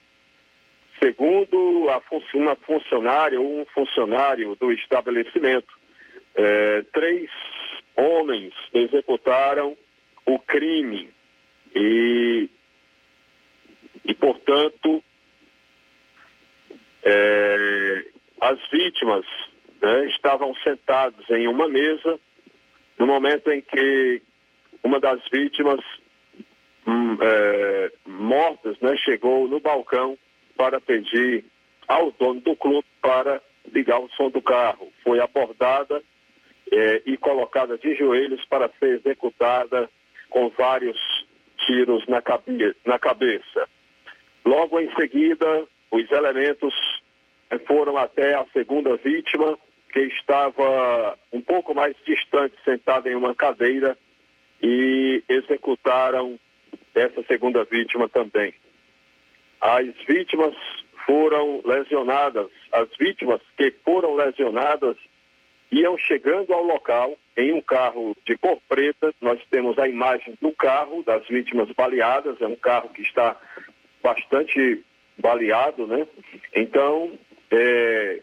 [1.02, 5.72] Segundo fun uma funcionária ou um funcionário do estabelecimento,
[6.34, 7.30] eh, três
[7.96, 9.76] homens executaram
[10.26, 11.10] o crime
[11.74, 12.48] e,
[14.08, 15.04] e portanto,
[17.04, 18.04] é,
[18.40, 19.24] as vítimas
[19.82, 22.18] né, estavam sentadas em uma mesa
[22.98, 24.22] no momento em que
[24.82, 25.80] uma das vítimas
[26.86, 30.18] hum, é, mortas né, chegou no balcão
[30.56, 31.44] para pedir
[31.86, 33.42] ao dono do clube para
[33.72, 34.90] ligar o som do carro.
[35.04, 36.02] Foi abordada
[36.72, 39.88] é, e colocada de joelhos para ser executada
[40.30, 40.98] com vários
[41.66, 43.68] tiros na, cabe na cabeça.
[44.48, 46.74] Logo em seguida, os elementos
[47.50, 49.58] é, foram até a segunda vítima,
[49.92, 53.94] que estava um pouco mais distante, sentada em uma cadeira,
[54.62, 56.40] e executaram
[56.94, 58.54] essa segunda vítima também.
[59.60, 60.54] As vítimas
[61.04, 64.96] foram lesionadas, as vítimas que foram lesionadas
[65.70, 69.12] iam chegando ao local em um carro de cor preta.
[69.20, 73.36] Nós temos a imagem do carro das vítimas baleadas, é um carro que está
[74.02, 74.84] bastante
[75.18, 76.06] baleado, né?
[76.54, 77.18] Então,
[77.50, 78.20] é,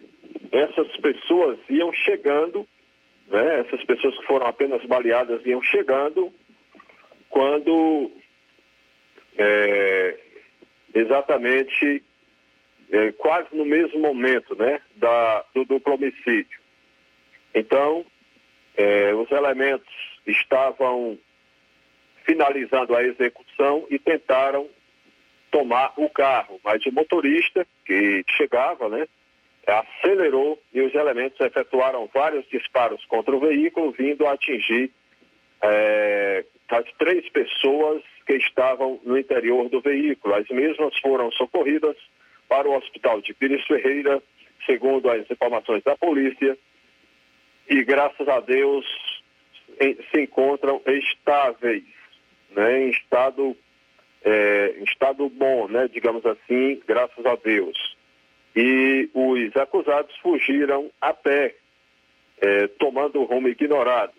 [0.51, 2.65] essas pessoas iam chegando,
[3.28, 3.59] né?
[3.61, 6.32] Essas pessoas que foram apenas baleadas iam chegando
[7.30, 8.11] quando
[9.38, 10.17] é,
[10.93, 12.03] exatamente
[12.91, 14.82] é, quase no mesmo momento, né?
[14.95, 16.59] Da, do duplo homicídio.
[17.53, 18.05] Então,
[18.76, 19.88] eh, os elementos
[20.28, 21.17] estavam
[22.26, 24.67] finalizando a execução e tentaram
[25.55, 29.07] tomar o carro, mas o motorista que chegava, né,
[29.65, 34.91] acelerou e os elementos efetuaram vários disparos contra o veículo, vindo a atingir
[35.61, 40.35] eh, as três pessoas que estavam no interior do veículo.
[40.35, 41.95] As mesmas foram socorridas
[42.49, 44.21] para o hospital de Pires Ferreira,
[44.65, 46.57] segundo as informações da polícia,
[47.69, 48.85] e graças a Deus
[50.11, 51.85] se encontram estáveis,
[52.51, 53.55] né, em estado
[54.26, 57.95] é, estado bom, né, digamos assim, graças a Deus.
[58.55, 61.55] E os acusados fugiram a pé,
[62.41, 64.13] é, tomando rumo ignorado.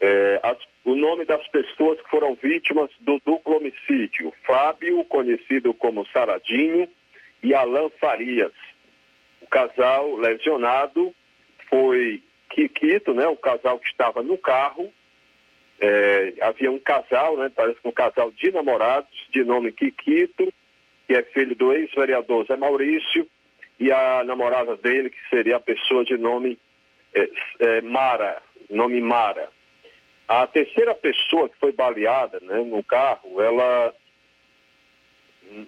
[0.00, 6.06] É, as, o nome das pessoas que foram vítimas do duplo homicídio: Fábio, conhecido como
[6.08, 6.88] Saradinho,
[7.42, 8.52] e Alain Farias.
[9.40, 11.12] O casal lesionado
[11.68, 14.92] foi Kikito, né, o casal que estava no carro,
[15.82, 20.52] é, havia um casal, né, parece que um casal de namorados, de nome Kikito,
[21.08, 23.28] que é filho do ex-vereador Zé Maurício,
[23.80, 26.56] e a namorada dele, que seria a pessoa de nome
[27.12, 27.28] é,
[27.58, 29.48] é, Mara, nome Mara.
[30.28, 33.92] A terceira pessoa que foi baleada né, no carro, ela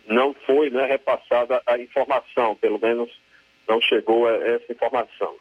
[0.06, 3.10] não foi né, repassada a informação, pelo menos
[3.68, 5.34] não chegou a essa informação.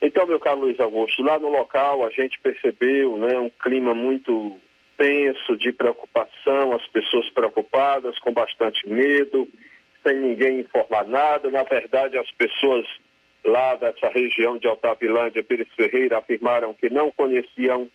[0.00, 4.58] Então, meu caro Luiz Augusto, lá no local a gente percebeu né, um clima muito
[4.96, 9.48] tenso, de preocupação, as pessoas preocupadas, com bastante medo,
[10.02, 11.50] sem ninguém informar nada.
[11.50, 12.86] Na verdade, as pessoas
[13.44, 17.88] lá dessa região de Altavilândia, Pires Ferreira, afirmaram que não conheciam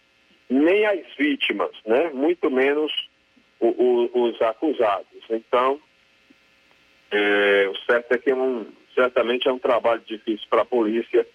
[0.49, 2.09] nem as vítimas, né?
[2.13, 2.91] muito menos
[3.59, 5.23] o, o, os acusados.
[5.29, 5.79] Então,
[7.11, 11.25] é, o certo é que é um, certamente é um trabalho difícil para a polícia,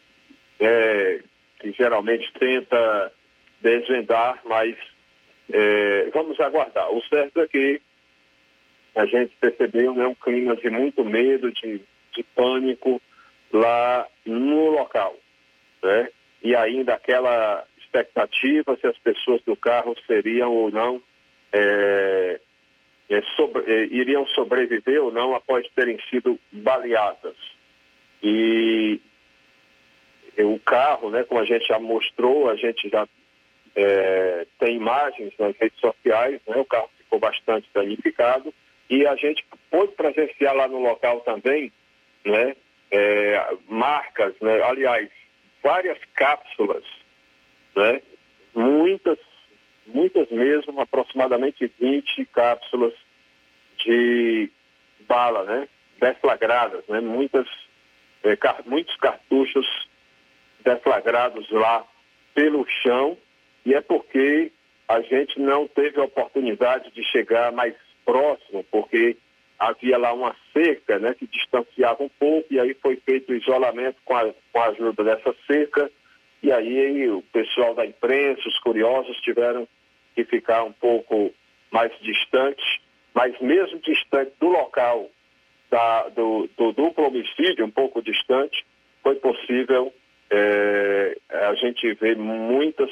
[0.60, 1.20] é,
[1.60, 3.12] que geralmente tenta
[3.60, 4.76] desvendar, mas
[5.52, 6.90] é, vamos aguardar.
[6.92, 7.80] O certo é que
[8.94, 11.80] a gente percebeu né, um clima de muito medo, de,
[12.14, 13.00] de pânico
[13.52, 15.16] lá no local.
[15.82, 16.08] Né?
[16.42, 21.02] E ainda aquela expectativa se as pessoas do carro seriam ou não,
[21.52, 22.40] é,
[23.08, 27.36] é, sobre, é, iriam sobreviver ou não após terem sido baleadas.
[28.22, 29.00] E
[30.44, 33.06] o carro, né, como a gente já mostrou, a gente já
[33.74, 38.52] é, tem imagens nas redes sociais, né, o carro ficou bastante danificado
[38.88, 41.72] e a gente pôde presenciar lá no local também,
[42.24, 42.54] né,
[42.90, 45.08] é, marcas, né, aliás,
[45.62, 46.84] várias cápsulas
[47.78, 48.02] né?
[48.54, 49.18] Muitas,
[49.86, 52.92] muitas mesmo, aproximadamente 20 cápsulas
[53.78, 54.50] de
[55.06, 55.68] bala, né?
[56.00, 57.00] Deflagradas, né?
[57.00, 57.46] Muitas,
[58.24, 59.66] é, car muitos cartuchos
[60.68, 61.84] deflagrados lá
[62.34, 63.16] pelo chão
[63.64, 64.52] e é porque
[64.86, 69.16] a gente não teve a oportunidade de chegar mais próximo, porque
[69.58, 73.96] havia lá uma cerca né, que distanciava um pouco, e aí foi feito o isolamento
[74.04, 75.90] com a, com a ajuda dessa cerca,
[76.42, 79.66] e aí o pessoal da imprensa, os curiosos, tiveram
[80.14, 81.32] que ficar um pouco
[81.70, 85.10] mais distante, mas mesmo distante do local
[85.70, 88.64] da, do, do, duplo homicídio, um pouco distante,
[89.02, 89.92] foi possível
[90.30, 92.90] é, a gente ver muitas,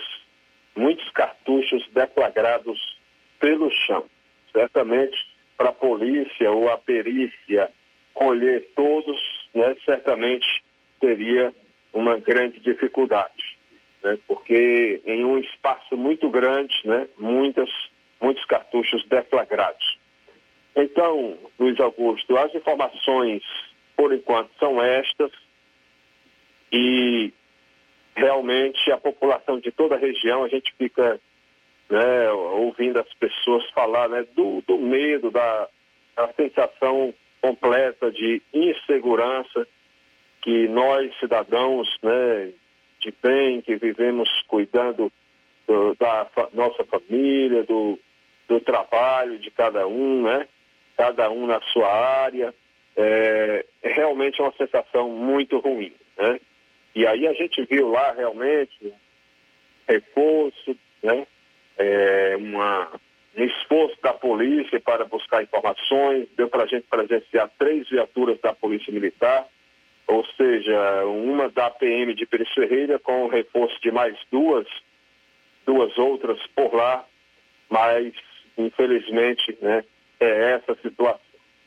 [0.74, 2.78] muitos cartuchos deflagrados
[3.38, 4.04] pelo chão.
[4.52, 5.16] Certamente,
[5.56, 7.70] para a polícia ou a perícia
[8.14, 9.20] colher todos,
[9.54, 10.46] né, certamente
[11.00, 11.54] teria
[11.92, 13.58] uma grande dificuldade,
[14.02, 14.18] né?
[14.26, 17.08] porque em um espaço muito grande, né?
[17.18, 17.70] Muitas,
[18.20, 19.98] muitos cartuchos deflagrados.
[20.74, 23.42] Então, Luiz Augusto, as informações,
[23.96, 25.30] por enquanto, são estas
[26.72, 27.32] e
[28.14, 31.20] realmente a população de toda a região, a gente fica
[31.88, 35.68] né, ouvindo as pessoas falar né, do, do medo, da,
[36.16, 39.66] da sensação completa de insegurança
[40.42, 42.52] que nós, cidadãos né,
[43.00, 45.12] de bem, que vivemos cuidando
[45.66, 47.98] do, da nossa família, do,
[48.48, 50.48] do trabalho de cada um, né?
[50.96, 52.54] cada um na sua área,
[52.96, 55.92] é, é realmente uma sensação muito ruim.
[56.16, 56.40] Né?
[56.96, 58.90] E aí a gente viu lá realmente
[59.86, 61.26] reforço, né?
[61.76, 62.90] É, uma,
[63.36, 68.54] um esforço da polícia para buscar informações, deu para a gente presenciar três viaturas da
[68.54, 69.46] Polícia Militar,
[70.06, 74.66] ou seja, uma da PM de Pires Ferreira com o reforço de mais duas,
[75.66, 77.04] duas outras por lá,
[77.68, 78.14] mas
[78.56, 79.84] infelizmente né,
[80.18, 81.20] é essa situação.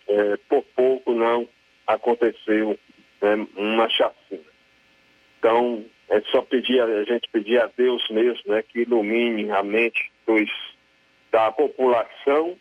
[0.08, 1.48] É, por pouco não
[1.86, 2.80] aconteceu
[3.22, 4.50] né, uma chacina.
[5.40, 10.12] Então, é só pedir, a gente pedir a Deus mesmo né, que ilumine a mente
[10.28, 10.50] dos,
[11.32, 12.58] da população,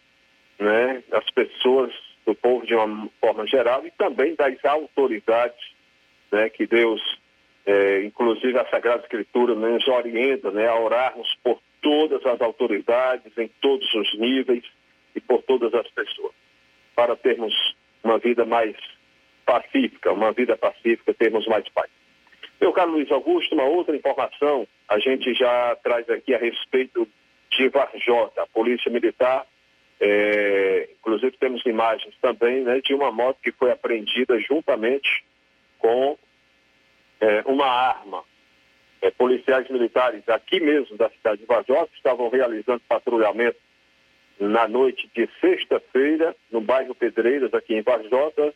[0.58, 1.92] né, das pessoas
[2.24, 5.58] do povo de uma forma geral e também das autoridades,
[6.30, 7.00] né, que Deus,
[7.66, 13.48] é, inclusive a Sagrada Escritura, nos orienta né, a orarmos por todas as autoridades, em
[13.60, 14.64] todos os níveis
[15.16, 16.32] e por todas as pessoas,
[16.94, 17.54] para termos
[18.04, 18.76] uma vida mais
[19.44, 21.88] pacífica, uma vida pacífica, termos mais paz.
[22.60, 27.08] Meu caro Luiz Augusto, uma outra informação, a gente já traz aqui a respeito
[27.50, 29.46] de Varjota, a Polícia Militar
[30.00, 35.24] é, inclusive temos imagens também né, de uma moto que foi apreendida juntamente
[35.78, 36.16] com
[37.20, 38.22] é, uma arma.
[39.00, 43.58] É, policiais militares aqui mesmo da cidade de Vajota estavam realizando patrulhamento
[44.40, 48.52] na noite de sexta-feira no bairro Pedreiras, aqui em Vajota,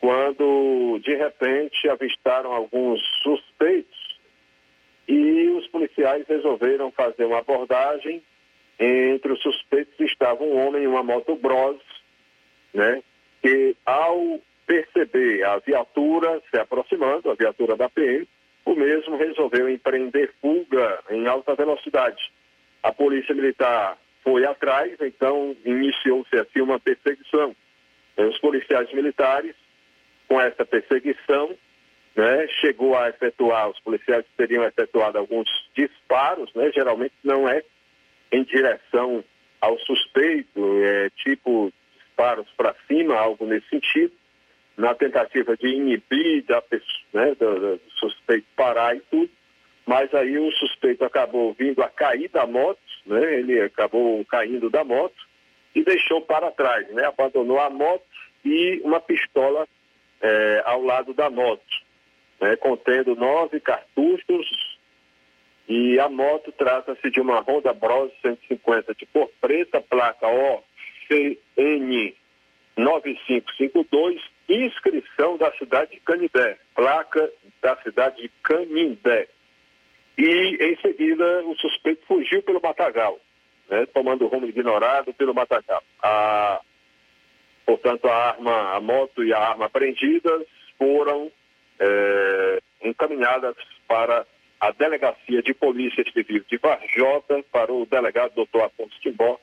[0.00, 4.18] quando de repente avistaram alguns suspeitos
[5.06, 8.22] e os policiais resolveram fazer uma abordagem
[8.78, 11.80] entre os suspeitos estava um homem em uma moto Bros,
[12.72, 13.02] né?
[13.42, 18.28] Que ao perceber a viatura se aproximando, a viatura da PM,
[18.64, 22.30] o mesmo resolveu empreender fuga em alta velocidade.
[22.82, 27.56] A polícia militar foi atrás, então iniciou-se assim uma perseguição.
[28.16, 29.54] Os policiais militares
[30.28, 31.56] com essa perseguição,
[32.14, 37.62] né, chegou a efetuar, os policiais teriam efetuado alguns disparos, né, geralmente não é
[38.30, 39.24] em direção
[39.60, 44.12] ao suspeito, é tipo disparos para cima, algo nesse sentido,
[44.76, 49.30] na tentativa de inibir da pessoa, né, do, do suspeito parar e tudo,
[49.86, 54.84] mas aí o suspeito acabou vindo a cair da moto, né, ele acabou caindo da
[54.84, 55.16] moto
[55.74, 58.04] e deixou para trás, né, abandonou a moto
[58.44, 59.66] e uma pistola
[60.20, 61.62] é, ao lado da moto,
[62.40, 64.78] né, contendo nove cartuchos
[65.68, 72.14] e a moto trata-se de uma Honda Bros 150 de cor preta, placa OCN
[72.76, 79.28] 9552, inscrição da cidade de Canindé, placa da cidade de Canindé.
[80.16, 83.20] E em seguida o suspeito fugiu pelo matagal,
[83.68, 85.82] né, tomando rumo ignorado pelo matagal.
[86.02, 86.60] A,
[87.68, 90.42] portanto, a arma, a moto e a arma apreendidas
[90.78, 91.30] foram
[91.78, 93.54] é, encaminhadas
[93.86, 94.26] para
[94.58, 99.38] a Delegacia de Polícia Civil de Varjota, para o delegado doutor Afonso Timbó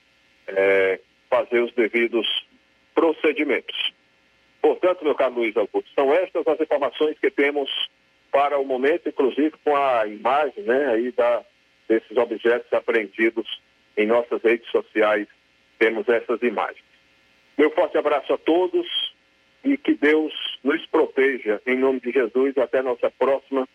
[0.47, 0.99] é,
[1.29, 2.27] fazer os devidos
[2.95, 3.93] procedimentos.
[4.59, 7.69] Portanto, meu caro Luiz Augusto, são estas as informações que temos
[8.31, 11.45] para o momento, inclusive com a imagem né, aí da,
[11.87, 13.61] desses objetos apreendidos
[13.95, 15.27] em nossas redes sociais,
[15.77, 16.84] temos essas imagens.
[17.57, 18.85] Meu forte abraço a todos
[19.63, 20.33] e que Deus
[20.63, 23.67] nos proteja, em nome de Jesus, até nossa próxima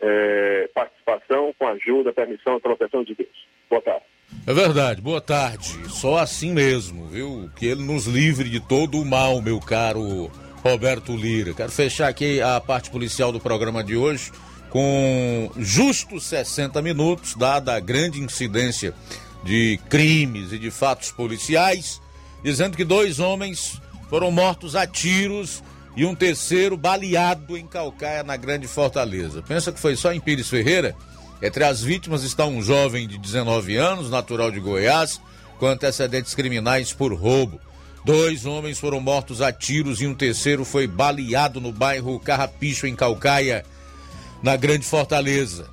[0.00, 3.46] é, participação, com ajuda, permissão e proteção de Deus.
[3.68, 4.04] Boa tarde.
[4.46, 5.88] É verdade, boa tarde.
[5.88, 7.50] Só assim mesmo, viu?
[7.56, 10.30] Que ele nos livre de todo o mal, meu caro
[10.62, 11.54] Roberto Lira.
[11.54, 14.32] Quero fechar aqui a parte policial do programa de hoje
[14.70, 18.92] com justos 60 minutos, dada a grande incidência
[19.44, 22.00] de crimes e de fatos policiais,
[22.44, 23.80] dizendo que dois homens
[24.10, 25.62] foram mortos a tiros
[25.96, 29.42] e um terceiro baleado em Calcaia, na Grande Fortaleza.
[29.42, 30.94] Pensa que foi só em Pires Ferreira?
[31.42, 35.20] Entre as vítimas está um jovem de 19 anos, natural de Goiás,
[35.58, 37.58] com antecedentes criminais por roubo.
[38.04, 42.94] Dois homens foram mortos a tiros e um terceiro foi baleado no bairro Carrapicho, em
[42.94, 43.64] Calcaia,
[44.42, 45.66] na Grande Fortaleza.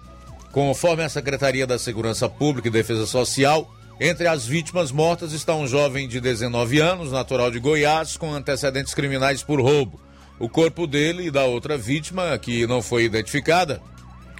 [0.53, 3.69] Conforme a Secretaria da Segurança Pública e Defesa Social,
[4.03, 8.95] entre as vítimas mortas está um jovem de 19 anos, natural de Goiás, com antecedentes
[8.95, 10.01] criminais por roubo.
[10.39, 13.79] O corpo dele e da outra vítima, que não foi identificada,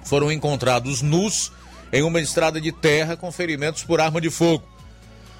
[0.04, 1.52] foram encontrados nus
[1.92, 4.64] em uma estrada de terra com ferimentos por arma de fogo.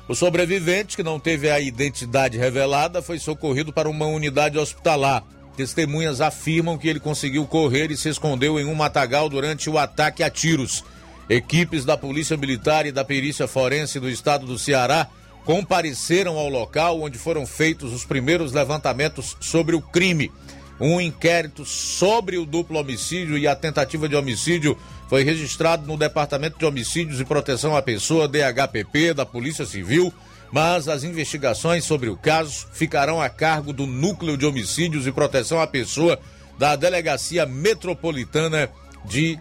[0.07, 5.25] O sobrevivente, que não teve a identidade revelada, foi socorrido para uma unidade hospitalar.
[5.57, 10.23] Testemunhas afirmam que ele conseguiu correr e se escondeu em um matagal durante o ataque
[10.23, 10.85] a tiros.
[11.33, 15.09] Equipes da Polícia Militar e da Perícia Forense do estado do Ceará
[15.47, 20.31] compareceram ao local onde foram feitos os primeiros levantamentos sobre o crime.
[20.79, 24.77] Um inquérito sobre o duplo homicídio e a tentativa de homicídio
[25.09, 30.13] foi registrado no Departamento de Homicídios e Proteção à Pessoa, DHPP, da Polícia Civil,
[30.53, 35.61] mas as investigações sobre o caso ficarão a cargo do Núcleo de Homicídios e Proteção
[35.61, 36.19] à Pessoa
[36.59, 38.69] da Delegacia Metropolitana
[39.07, 39.39] de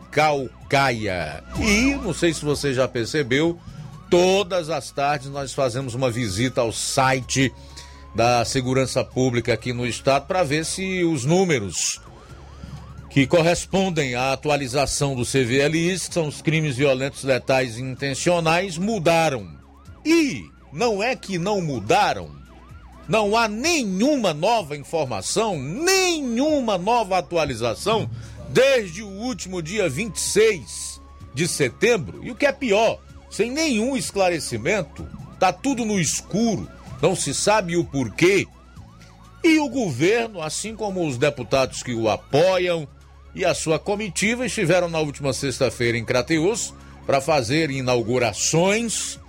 [0.71, 1.43] Calcaia.
[1.59, 3.59] E não sei se você já percebeu,
[4.09, 7.53] todas as tardes nós fazemos uma visita ao site
[8.15, 11.99] da Segurança Pública aqui no estado para ver se os números
[13.09, 19.49] que correspondem à atualização do CVLI, que são os crimes violentos letais intencionais, mudaram.
[20.05, 22.31] E não é que não mudaram,
[23.09, 28.09] não há nenhuma nova informação, nenhuma nova atualização
[28.51, 31.01] desde o último dia 26
[31.33, 32.23] de setembro.
[32.23, 32.99] E o que é pior,
[33.29, 35.07] sem nenhum esclarecimento,
[35.39, 36.69] tá tudo no escuro
[37.01, 38.47] não se sabe o porquê.
[39.43, 42.87] E o governo, assim como os deputados que o apoiam
[43.33, 46.73] e a sua comitiva, estiveram na última sexta-feira em Crateus
[47.07, 49.19] para fazer inaugurações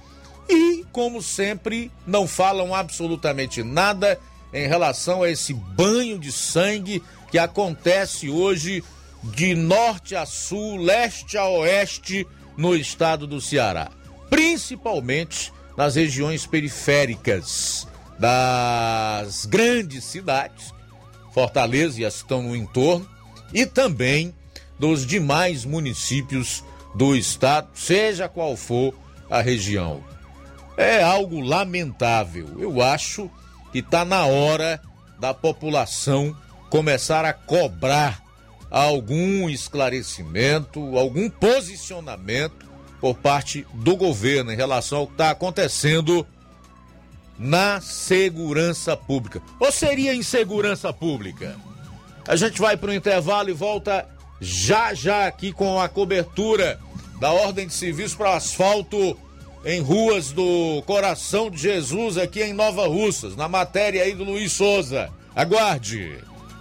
[0.49, 4.21] e, como sempre, não falam absolutamente nada
[4.53, 8.85] em relação a esse banho de sangue que acontece hoje
[9.23, 13.91] de norte a sul, leste a oeste no estado do Ceará,
[14.29, 17.87] principalmente nas regiões periféricas
[18.19, 20.73] das grandes cidades,
[21.33, 23.09] Fortaleza e as que estão no entorno,
[23.55, 24.35] e também
[24.79, 26.63] dos demais municípios
[26.95, 28.95] do estado, seja qual for
[29.31, 30.05] a região.
[30.77, 32.49] É algo lamentável.
[32.59, 33.31] Eu acho
[33.71, 34.81] que está na hora
[35.19, 36.37] da população
[36.69, 38.22] começar a cobrar
[38.73, 46.27] algum esclarecimento, algum posicionamento por parte do governo em relação ao que está acontecendo
[47.39, 49.43] na segurança pública.
[49.61, 51.55] Ou seria insegurança pública?
[52.27, 54.09] A gente vai para o intervalo e volta
[54.41, 56.81] já já aqui com a cobertura
[57.21, 59.19] da ordem de serviço para asfalto
[59.67, 64.53] em ruas do Coração de Jesus aqui em Nova Russas, na matéria aí do Luiz
[64.53, 65.11] Souza.
[65.35, 66.32] Aguarde.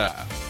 [0.00, 0.49] Yeah.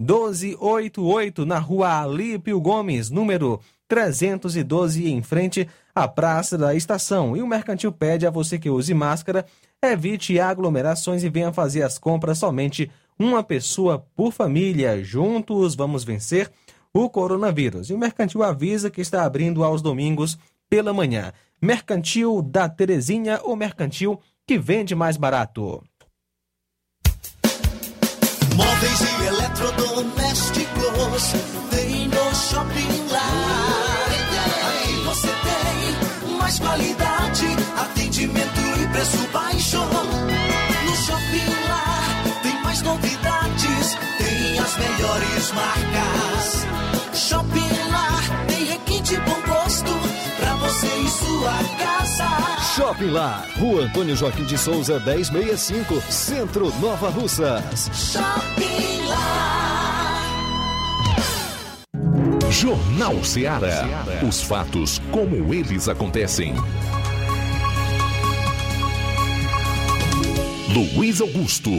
[0.00, 7.36] 88999561288 na rua Alípio Gomes, número 312, em frente à Praça da Estação.
[7.36, 9.44] E o Mercantil pede a você que use máscara,
[9.82, 15.02] evite aglomerações e venha fazer as compras somente uma pessoa por família.
[15.02, 16.50] Juntos vamos vencer
[16.92, 17.90] o coronavírus.
[17.90, 20.38] E o Mercantil avisa que está abrindo aos domingos
[20.68, 21.32] pela manhã.
[21.60, 25.82] Mercantil da Terezinha ou Mercantil que vende mais barato.
[28.54, 31.32] Móveis e eletrodomésticos
[31.70, 34.10] tem no Shopping Lar.
[34.68, 37.46] Aqui você tem mais qualidade,
[37.76, 39.97] atendimento e preço baixo.
[44.78, 46.66] Melhores marcas.
[47.14, 49.90] Shopping Lar tem requinte bom gosto
[50.38, 52.74] pra você e sua casa.
[52.74, 57.90] Shopping Lá, Rua Antônio Joaquim de Souza, 1065, Centro Nova Russas.
[57.92, 59.68] Shopping Lar.
[62.50, 64.04] Jornal Ceará.
[64.26, 66.54] Os fatos como eles acontecem.
[70.68, 71.70] Luiz Augusto.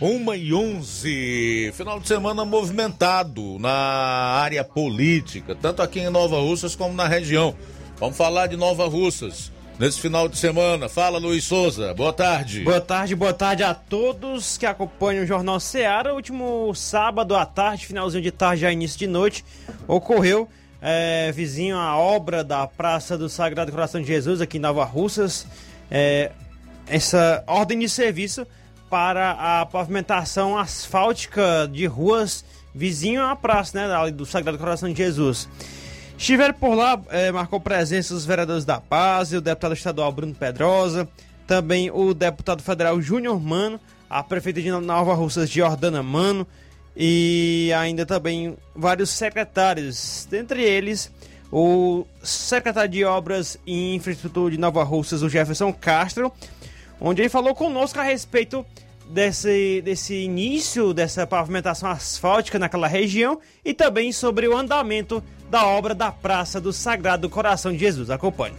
[0.00, 6.76] Uma e onze, final de semana movimentado na área política, tanto aqui em Nova Russas
[6.76, 7.52] como na região.
[7.98, 10.88] Vamos falar de Nova Russas nesse final de semana.
[10.88, 11.92] Fala, Luiz Souza.
[11.94, 12.60] Boa tarde.
[12.60, 16.14] Boa tarde, boa tarde a todos que acompanham o Jornal Seara.
[16.14, 19.44] Último sábado à tarde, finalzinho de tarde, já início de noite,
[19.88, 20.48] ocorreu
[20.80, 25.44] é, vizinho à obra da Praça do Sagrado Coração de Jesus, aqui em Nova Russas.
[25.90, 26.30] É,
[26.86, 28.46] essa ordem de serviço
[28.88, 35.48] para a pavimentação asfáltica de ruas vizinho à praça, né, do Sagrado Coração de Jesus.
[36.16, 41.08] Estiveram por lá, eh, marcou presença os vereadores da Paz, o deputado estadual Bruno Pedrosa,
[41.46, 46.46] também o deputado federal Júnior Mano, a prefeita de Nova Russas, Jordana Mano,
[46.96, 51.10] e ainda também vários secretários, dentre eles
[51.50, 56.32] o secretário de Obras e Infraestrutura de Nova Russas, o Jefferson Castro,
[57.00, 58.64] onde ele falou conosco a respeito
[59.08, 65.94] desse, desse início dessa pavimentação asfáltica naquela região e também sobre o andamento da obra
[65.94, 68.10] da Praça do Sagrado Coração de Jesus.
[68.10, 68.54] Acompanhe.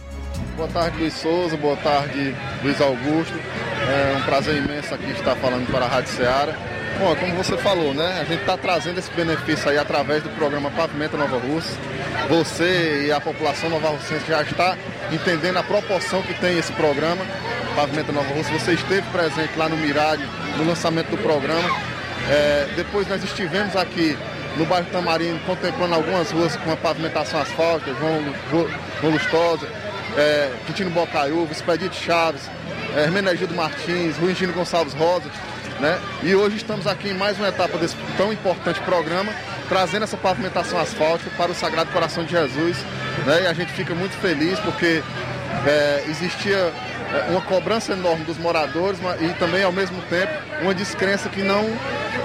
[0.56, 1.56] Boa tarde, Luiz Souza.
[1.56, 3.34] Boa tarde, Luiz Augusto.
[3.88, 6.54] É um prazer imenso aqui estar falando para a Rádio Ceará.
[6.98, 8.20] Bom, como você falou, né?
[8.20, 11.74] A gente está trazendo esse benefício aí através do programa Pavimenta Nova Rússia.
[12.28, 14.76] Você e a população nova russense já está
[15.10, 17.24] entendendo a proporção que tem esse programa
[17.74, 18.58] Pavimenta Nova Rússia.
[18.58, 20.28] Você esteve presente lá no Mirade,
[20.58, 21.68] no lançamento do programa.
[22.28, 24.16] É, depois nós estivemos aqui
[24.56, 28.34] no bairro Tamarino, contemplando algumas ruas com a pavimentação asfáltica, João,
[29.00, 29.66] João Lustosa,
[30.16, 32.42] é, Quintino Bocaiúva, Expedito Chaves,
[32.96, 35.30] é, Hermenegildo Martins, Rui Gonçalves Rosa,
[35.78, 35.98] né?
[36.22, 39.32] E hoje estamos aqui em mais uma etapa desse tão importante programa,
[39.68, 42.76] trazendo essa pavimentação asfáltica para o Sagrado Coração de Jesus,
[43.26, 43.42] né?
[43.44, 45.02] E a gente fica muito feliz porque
[45.66, 46.72] é, existia
[47.28, 50.32] uma cobrança enorme dos moradores e também, ao mesmo tempo,
[50.62, 51.64] uma descrença que não,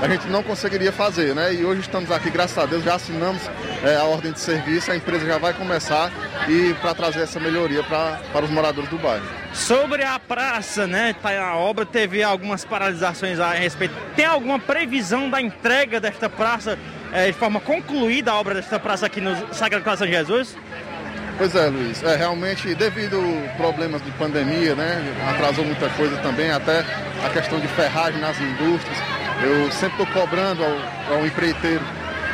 [0.01, 1.33] a gente não conseguiria fazer.
[1.33, 1.53] Né?
[1.55, 3.41] E hoje estamos aqui, graças a Deus, já assinamos
[3.83, 6.11] é, a ordem de serviço, a empresa já vai começar
[6.47, 9.25] e para trazer essa melhoria pra, para os moradores do bairro.
[9.53, 11.15] Sobre a praça, né?
[11.21, 13.95] Tá, a obra teve algumas paralisações a respeito.
[14.15, 16.77] Tem alguma previsão da entrega desta praça
[17.13, 20.57] é, de forma concluída a obra desta praça aqui no Sagrado Coração de Jesus?
[21.37, 22.01] Pois é, Luiz.
[22.01, 23.17] É, realmente, devido
[23.57, 25.03] problemas de pandemia, né?
[25.29, 26.85] Atrasou muita coisa também, até
[27.25, 28.97] a questão de ferragem nas indústrias.
[29.43, 31.83] Eu sempre estou cobrando ao, ao empreiteiro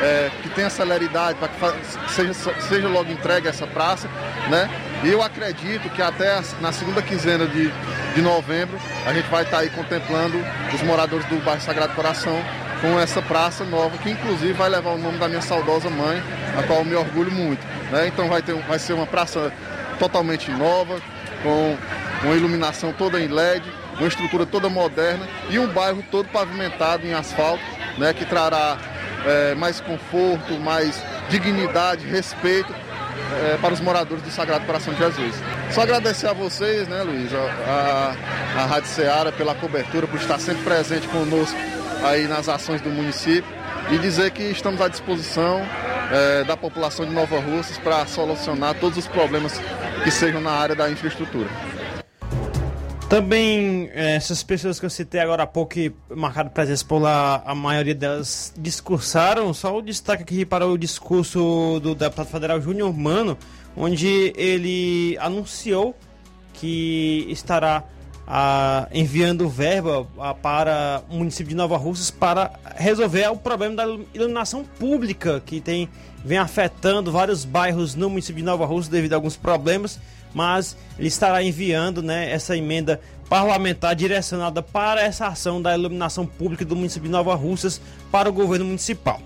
[0.01, 4.07] é, que tenha celeridade para que seja, seja logo entregue essa praça,
[4.49, 4.69] né?
[5.03, 7.71] E eu acredito que até na segunda quinzena de,
[8.13, 10.37] de novembro a gente vai estar tá aí contemplando
[10.73, 12.39] os moradores do bairro Sagrado Coração
[12.81, 16.21] com essa praça nova, que inclusive vai levar o nome da minha saudosa mãe,
[16.57, 17.63] a qual eu me orgulho muito.
[17.91, 18.07] Né?
[18.07, 19.53] Então vai, ter, vai ser uma praça
[19.99, 20.99] totalmente nova,
[21.43, 21.77] com
[22.23, 23.63] uma iluminação toda em LED,
[23.99, 27.63] uma estrutura toda moderna e um bairro todo pavimentado em asfalto,
[27.99, 28.13] né?
[28.13, 28.77] que trará
[29.25, 30.99] é, mais conforto, mais
[31.29, 35.35] dignidade, respeito é, para os moradores do Sagrado Coração de Jesus.
[35.69, 38.15] Só agradecer a vocês, né, Luiz, a,
[38.57, 41.57] a, a Rádio Ceará pela cobertura, por estar sempre presente conosco
[42.03, 43.49] aí nas ações do município
[43.91, 45.61] e dizer que estamos à disposição
[46.11, 49.59] é, da população de Nova Russas para solucionar todos os problemas
[50.03, 51.49] que sejam na área da infraestrutura.
[53.09, 57.43] Também é, essas pessoas que eu citei agora há pouco e marcaram presença por lá,
[57.45, 59.53] a maioria delas discursaram.
[59.53, 63.37] Só o destaque aqui para o discurso do deputado federal Júnior Mano,
[63.75, 65.93] onde ele anunciou
[66.53, 67.83] que estará
[68.27, 73.85] a, enviando verba a, para o município de Nova Russas para resolver o problema da
[74.13, 75.89] iluminação pública que tem
[76.23, 79.99] vem afetando vários bairros no município de Nova Russas devido a alguns problemas,
[80.33, 86.65] mas ele estará enviando né, essa emenda parlamentar direcionada para essa ação da iluminação pública
[86.65, 87.81] do município de Nova Russas
[88.11, 89.21] para o governo municipal.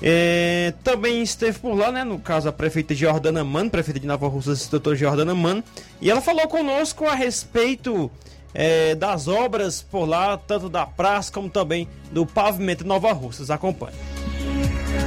[0.00, 2.04] É, também esteve por lá, né?
[2.04, 5.62] No caso, a prefeita Jordana Mano, prefeita de Nova Russas, doutora Jordana Mano,
[6.00, 8.10] e ela falou conosco a respeito
[8.54, 13.50] é, das obras por lá, tanto da praça como também do pavimento Nova Russas.
[13.50, 13.96] Acompanhe.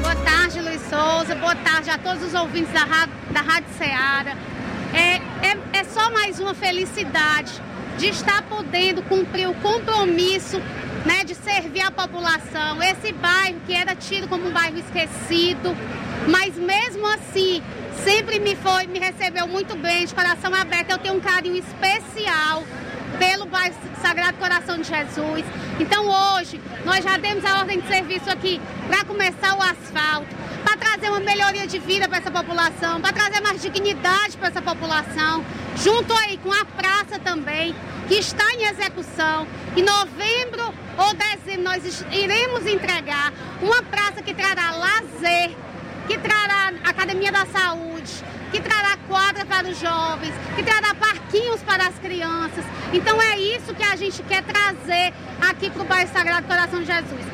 [0.01, 1.35] Boa tarde, Luiz Souza.
[1.35, 2.85] Boa tarde a todos os ouvintes da,
[3.31, 4.35] da Rádio Ceará.
[4.93, 5.15] É,
[5.47, 7.51] é, é só mais uma felicidade
[7.97, 10.61] de estar podendo cumprir o compromisso
[11.05, 12.81] né, de servir a população.
[12.81, 15.75] Esse bairro que era tido como um bairro esquecido,
[16.27, 17.61] mas mesmo assim
[18.03, 20.91] sempre me foi, me recebeu muito bem, de coração aberto.
[20.91, 22.63] Eu tenho um carinho especial
[23.17, 25.45] pelo bairro Sagrado Coração de Jesus.
[25.79, 30.77] Então hoje nós já demos a ordem de serviço aqui para começar o asfalto, para
[30.77, 35.45] trazer uma melhoria de vida para essa população, para trazer mais dignidade para essa população,
[35.77, 37.75] junto aí com a praça também,
[38.07, 39.47] que está em execução.
[39.75, 45.51] Em novembro ou dezembro nós iremos entregar uma praça que trará lazer,
[46.07, 48.11] que trará academia da saúde,
[48.51, 52.63] que trará quadra para os jovens, que trará parquinhos para as crianças.
[52.93, 56.85] Então é isso que a gente quer trazer aqui para o bairro Sagrado Coração de
[56.85, 57.25] Jesus.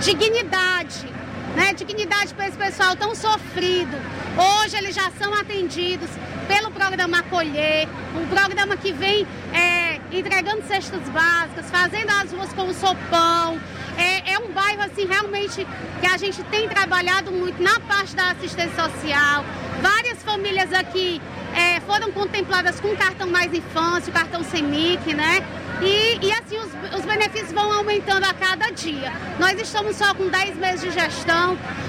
[0.00, 1.06] Dignidade,
[1.54, 1.72] né?
[1.74, 3.96] Dignidade para esse pessoal tão sofrido.
[4.36, 6.08] Hoje eles já são atendidos
[6.46, 12.68] pelo programa Acolher, um programa que vem é, entregando cestas básicas, fazendo as ruas com
[12.68, 13.60] o sopão,
[13.96, 15.66] é, é, um bairro assim realmente
[16.00, 19.44] que a gente tem trabalhado muito na parte da assistência social.
[19.80, 21.20] Várias famílias aqui
[21.54, 25.42] é, foram contempladas com cartão mais infância, cartão CEMIC, né?
[25.82, 29.10] E, e assim os, os, benefícios vão aumentando a cada dia.
[29.38, 31.39] Nós estamos só com 10 meses de gestão,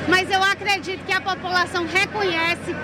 [0.08, 2.76] mas eu acredito que a população reconhece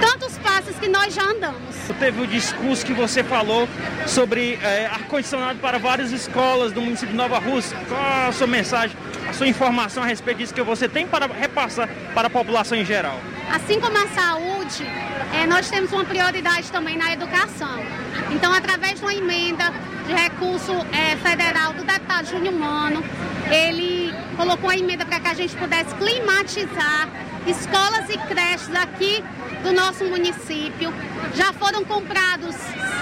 [0.00, 1.74] tantos passos que nós já andamos.
[1.98, 3.68] Teve o discurso que você falou
[4.06, 7.76] sobre é, ar-condicionado para várias escolas do município de Nova Rússia.
[7.88, 8.96] Qual a sua mensagem,
[9.28, 12.84] a sua informação a respeito disso que você tem para repassar para a população em
[12.84, 13.18] geral?
[13.52, 14.84] Assim como a saúde,
[15.34, 17.80] é, nós temos uma prioridade também na educação.
[18.30, 19.72] Então, através de uma emenda
[20.06, 23.02] de recurso é, federal do deputado Júnior Mano,
[23.50, 27.08] ele colocou a emenda para que a gente pudesse climatizar
[27.46, 29.24] escolas e creches aqui
[29.64, 30.92] do nosso município.
[31.34, 32.54] Já foram comprados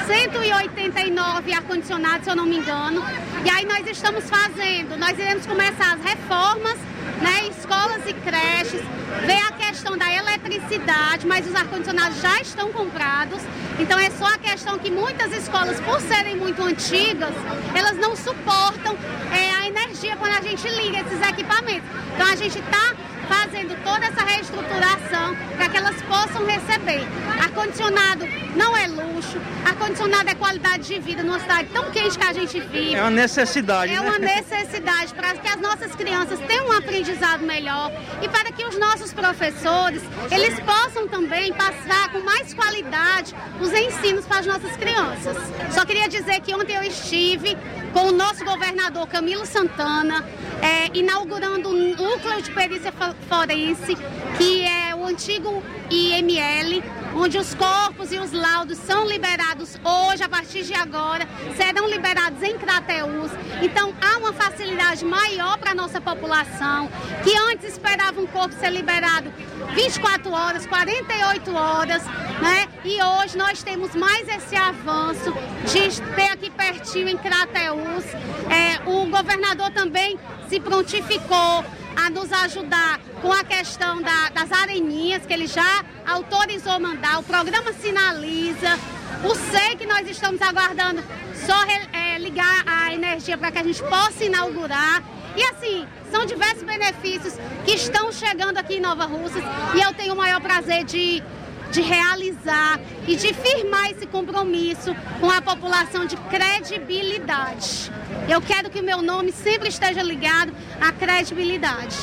[0.07, 3.03] 189 ar-condicionados, se eu não me engano.
[3.45, 6.79] E aí nós estamos fazendo, nós iremos começar as reformas
[7.21, 8.81] né, escolas e creches,
[9.27, 13.41] vem a questão da eletricidade, mas os ar-condicionados já estão comprados.
[13.79, 17.35] Então é só a questão que muitas escolas, por serem muito antigas,
[17.75, 18.97] elas não suportam
[19.33, 21.89] é, a energia quando a gente liga esses equipamentos.
[22.15, 22.95] Então a gente está
[23.29, 27.07] fazendo toda essa reestruturação para que elas possam receber.
[27.43, 28.27] Ar-condicionado
[28.57, 32.61] não é luxo, ar-condicionado é qualidade de vida numa cidade tão quente que a gente
[32.61, 32.95] vive.
[32.95, 34.09] É uma necessidade, É né?
[34.09, 37.93] uma necessidade para que as nossas crianças tenham um aprendizado melhor
[38.23, 44.25] e para que os nossos professores, eles possam também passar com mais qualidade os ensinos
[44.27, 45.37] para as nossas crianças.
[45.73, 47.57] Só queria dizer que ontem eu estive
[47.93, 50.25] com o nosso governador Camilo Santana,
[50.63, 53.97] é, inaugurando um núcleo de perícia fo- forense,
[54.37, 56.83] que é o antigo IML,
[57.15, 62.43] onde os corpos e os laudos são liberados hoje, a partir de agora, serão liberados
[62.43, 63.31] em Crateús.
[63.63, 66.89] Então há uma facilidade maior para a nossa população,
[67.25, 69.33] que antes esperava um corpo ser liberado
[69.75, 72.03] 24 horas, 48 horas,
[72.41, 72.69] né?
[72.85, 75.33] E hoje nós temos mais esse avanço
[75.67, 78.05] de ter aqui pertinho em Crateús.
[78.51, 81.65] É, o governador também se prontificou
[81.97, 87.23] a nos ajudar com a questão da- das areninhas, que ele já autorizou mandar, o
[87.25, 88.79] programa sinaliza,
[89.25, 91.03] o SEI que nós estamos aguardando
[91.47, 91.57] só
[91.93, 95.03] é, ligar a energia para que a gente possa inaugurar.
[95.37, 97.35] E assim, são diversos benefícios
[97.65, 99.43] que estão chegando aqui em Nova Russas
[99.75, 101.23] e eu tenho o maior prazer de,
[101.71, 107.91] de realizar e de firmar esse compromisso com a população de credibilidade.
[108.29, 111.97] Eu quero que o meu nome sempre esteja ligado à credibilidade.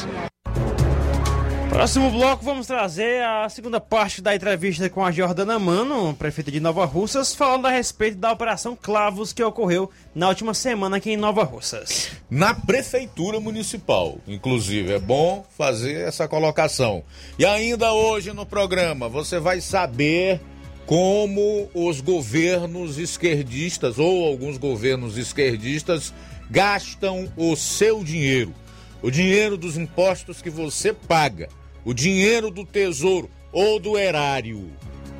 [1.75, 6.61] Próximo bloco, vamos trazer a segunda parte da entrevista com a Jordana Mano, prefeita de
[6.61, 11.17] Nova Russas, falando a respeito da Operação Clavos que ocorreu na última semana aqui em
[11.17, 12.11] Nova Russas.
[12.29, 14.17] na prefeitura municipal.
[14.25, 17.03] Inclusive, é bom fazer essa colocação.
[17.37, 20.39] E ainda hoje no programa você vai saber
[20.85, 26.13] como os governos esquerdistas ou alguns governos esquerdistas
[26.49, 28.53] gastam o seu dinheiro,
[29.01, 31.49] o dinheiro dos impostos que você paga,
[31.85, 34.69] o dinheiro do tesouro ou do erário.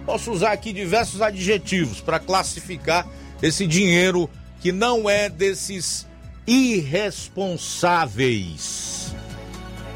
[0.05, 3.07] Posso usar aqui diversos adjetivos para classificar
[3.41, 4.29] esse dinheiro
[4.59, 6.05] que não é desses
[6.45, 9.15] irresponsáveis,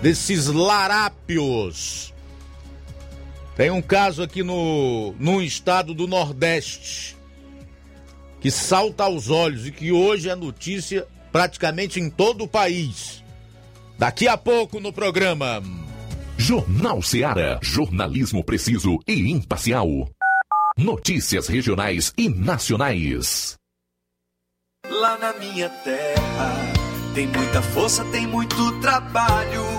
[0.02, 2.14] desses larápios.
[3.56, 7.20] Tem um caso aqui no, num estado do Nordeste
[8.40, 13.24] que salta aos olhos e que hoje é notícia praticamente em todo o país.
[13.98, 15.62] Daqui a pouco no programa.
[16.42, 17.60] Jornal Seara.
[17.62, 19.86] Jornalismo preciso e imparcial.
[20.78, 23.58] Notícias regionais e nacionais.
[24.90, 26.56] Lá na minha terra
[27.14, 29.79] tem muita força, tem muito trabalho.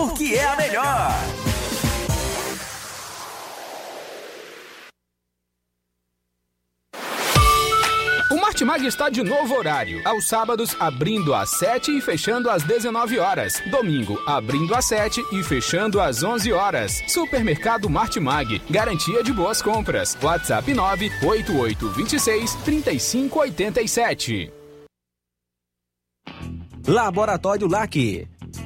[0.01, 1.11] porque é a melhor.
[8.31, 10.01] O Martimag está de novo horário.
[10.03, 13.61] Aos sábados, abrindo às 7 e fechando às 19 horas.
[13.69, 17.03] Domingo, abrindo às 7 e fechando às 11 horas.
[17.07, 18.59] Supermercado Martimag.
[18.71, 20.17] Garantia de boas compras.
[20.19, 24.51] WhatsApp 98826 3587.
[26.87, 28.30] Laboratório LAC.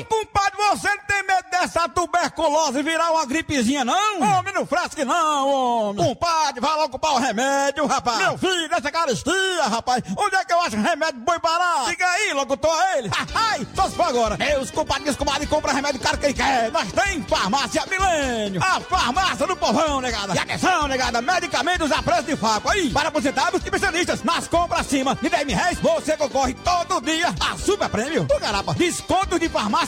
[0.00, 4.20] Ô, compadre, você não tem medo dessa tuberculose virar uma gripezinha, não?
[4.20, 6.04] Homem, não fresque não, homem.
[6.04, 8.18] Compadre, vai logo comprar o remédio, rapaz.
[8.18, 10.02] Meu filho, essa caristia, rapaz.
[10.16, 11.90] Onde é que eu acho remédio bom e barato?
[11.90, 13.10] Diga aí, a ele.
[13.34, 14.36] Ai, só se for agora.
[14.36, 16.70] Meus compadres, comadre, compra remédio caro que ele quer.
[16.70, 18.62] Nós tem farmácia Milênio.
[18.62, 20.34] A farmácia do povão, negada.
[20.34, 22.68] E atenção, negada, medicamentos a preço de faco.
[22.68, 24.22] Aí, para aposentados e especialistas.
[24.22, 28.26] Nas compras acima de 10 mil reais, você concorre todo dia a super prêmio.
[28.26, 29.87] Tu garapa, desconto de farmácia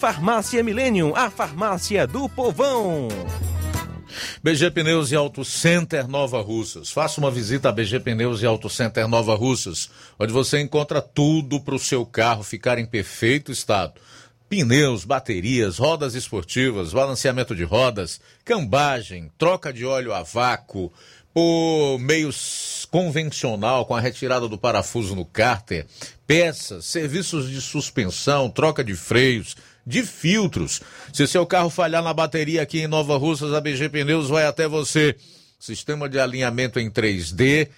[0.00, 3.06] Farmácia Millennium, a farmácia do povão.
[4.42, 6.90] BG Pneus e Auto Center Nova Russas.
[6.90, 11.60] Faça uma visita a BG Pneus e Auto Center Nova Russas, onde você encontra tudo
[11.60, 14.00] para o seu carro ficar em perfeito estado.
[14.48, 20.90] Pneus, baterias, rodas esportivas, balanceamento de rodas, cambagem, troca de óleo a vácuo,
[21.32, 25.86] por meios convencional, com a retirada do parafuso no cárter,
[26.26, 29.56] peças, serviços de suspensão, troca de freios,
[29.90, 30.80] de filtros.
[31.12, 34.68] Se seu carro falhar na bateria aqui em Nova Russas, a BG Pneus vai até
[34.68, 35.16] você.
[35.58, 37.68] Sistema de alinhamento em 3D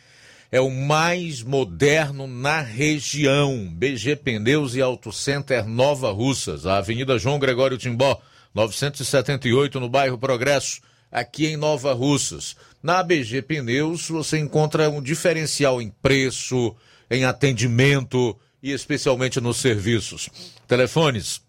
[0.52, 3.66] é o mais moderno na região.
[3.72, 8.20] BG Pneus e Auto Center Nova Russas, a Avenida João Gregório Timbó,
[8.54, 12.54] 978, no bairro Progresso, aqui em Nova Russas.
[12.82, 16.76] Na BG Pneus você encontra um diferencial em preço,
[17.10, 20.28] em atendimento e especialmente nos serviços.
[20.68, 21.40] Telefones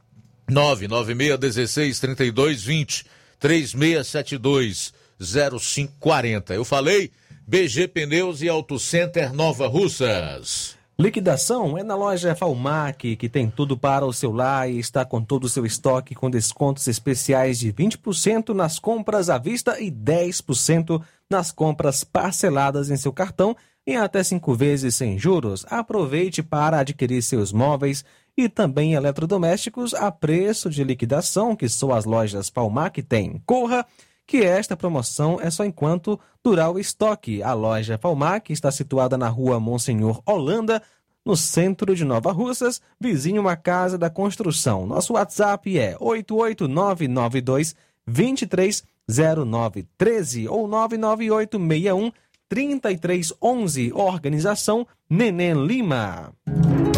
[0.50, 3.06] 996 3220
[3.40, 6.54] 3672 0540.
[6.54, 7.12] Eu falei
[7.48, 10.78] BG Pneus e Auto Center Nova Russas.
[10.98, 15.24] Liquidação é na loja Falmac, que tem tudo para o seu lar e está com
[15.24, 21.02] todo o seu estoque com descontos especiais de 20% nas compras à vista e 10%
[21.30, 23.56] nas compras parceladas em seu cartão
[23.86, 25.66] em até cinco vezes sem juros.
[25.70, 32.06] Aproveite para adquirir seus móveis e também eletrodomésticos a preço de liquidação que só as
[32.06, 33.42] lojas Falmac têm.
[33.46, 33.86] Corra!
[34.26, 37.44] que esta promoção é só enquanto durar o estoque.
[37.44, 40.82] A loja Palmac está situada na rua Monsenhor Holanda,
[41.26, 44.86] no centro de Nova Russas, vizinho uma casa da construção.
[44.86, 47.74] Nosso WhatsApp é 88992
[48.06, 52.12] 230913 ou 99861
[52.50, 53.94] 3311.
[53.94, 56.34] Organização Neném Lima.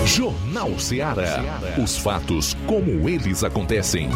[0.05, 1.43] Jornal Ceará.
[1.81, 4.07] Os fatos como eles acontecem.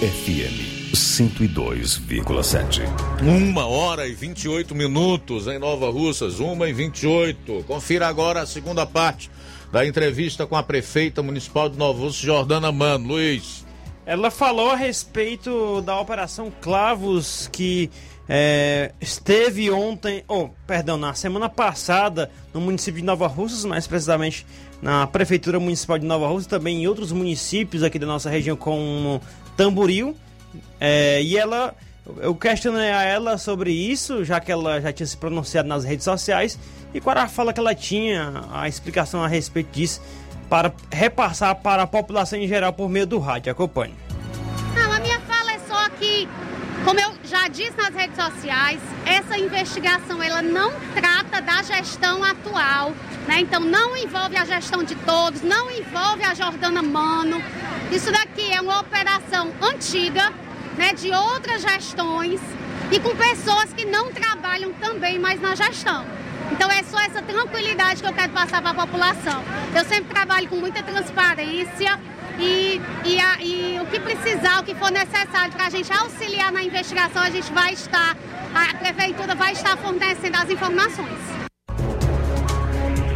[0.00, 2.80] FM 102,7.
[3.20, 7.64] Uma hora e 28 minutos em Nova Russas, uma e 28.
[7.66, 9.30] Confira agora a segunda parte
[9.70, 13.08] da entrevista com a prefeita municipal de Nova Russas, Jordana Mano.
[13.08, 13.66] Luiz.
[14.04, 17.88] Ela falou a respeito da Operação Clavos que
[18.34, 24.46] é, esteve ontem, oh, perdão, na semana passada no município de Nova Russas, mais precisamente
[24.80, 29.20] na Prefeitura Municipal de Nova Russas, também em outros municípios aqui da nossa região, como
[29.54, 30.16] Tamboril.
[30.80, 31.74] É, e ela,
[32.22, 36.04] eu questionei a ela sobre isso, já que ela já tinha se pronunciado nas redes
[36.04, 36.58] sociais,
[36.94, 40.00] e qual era a fala que ela tinha, a explicação a respeito disso,
[40.48, 43.52] para repassar para a população em geral por meio do rádio.
[43.52, 43.94] Acompanhe.
[44.74, 46.26] Não, a minha fala é só que,
[46.84, 52.92] como eu já disse nas redes sociais, essa investigação ela não trata da gestão atual,
[53.26, 53.40] né?
[53.40, 57.42] Então não envolve a gestão de todos, não envolve a Jordana Mano.
[57.90, 60.32] Isso daqui é uma operação antiga,
[60.76, 62.40] né, de outras gestões
[62.90, 66.04] e com pessoas que não trabalham também mais na gestão.
[66.50, 69.42] Então é só essa tranquilidade que eu quero passar para a população.
[69.74, 71.98] Eu sempre trabalho com muita transparência
[72.38, 76.52] e, e, a, e o que precisar, o que for necessário para a gente auxiliar
[76.52, 78.16] na investigação, a gente vai estar,
[78.54, 81.18] a prefeitura vai estar fornecendo as informações.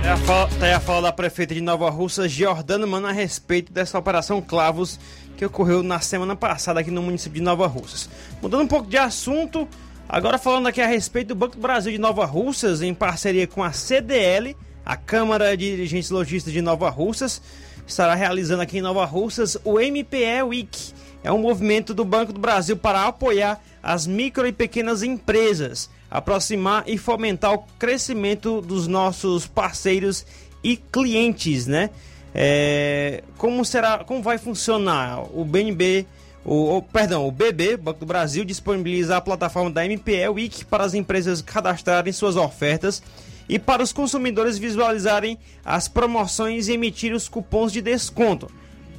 [0.04, 3.72] É a fala, aí a fala da prefeita de Nova Russa, Giordano Mano, a respeito
[3.72, 5.00] dessa operação Clavos
[5.36, 8.08] que ocorreu na semana passada aqui no município de Nova Russas.
[8.40, 9.68] Mudando um pouco de assunto,
[10.08, 13.62] agora falando aqui a respeito do Banco do Brasil de Nova Russas, em parceria com
[13.62, 17.42] a CDL, a Câmara de Dirigentes Logistas de Nova Russas,
[17.86, 20.92] estará realizando aqui em Nova Russas o MPE Week.
[21.22, 26.84] É um movimento do Banco do Brasil para apoiar as micro e pequenas empresas, aproximar
[26.86, 30.26] e fomentar o crescimento dos nossos parceiros
[30.62, 31.90] e clientes, né?
[32.34, 36.06] É, como será, como vai funcionar o BNB,
[36.44, 40.84] o, o, perdão, o BB, Banco do Brasil, disponibiliza a plataforma da MPE Week para
[40.84, 43.02] as empresas cadastrarem suas ofertas
[43.48, 48.50] e para os consumidores visualizarem as promoções e emitir os cupons de desconto.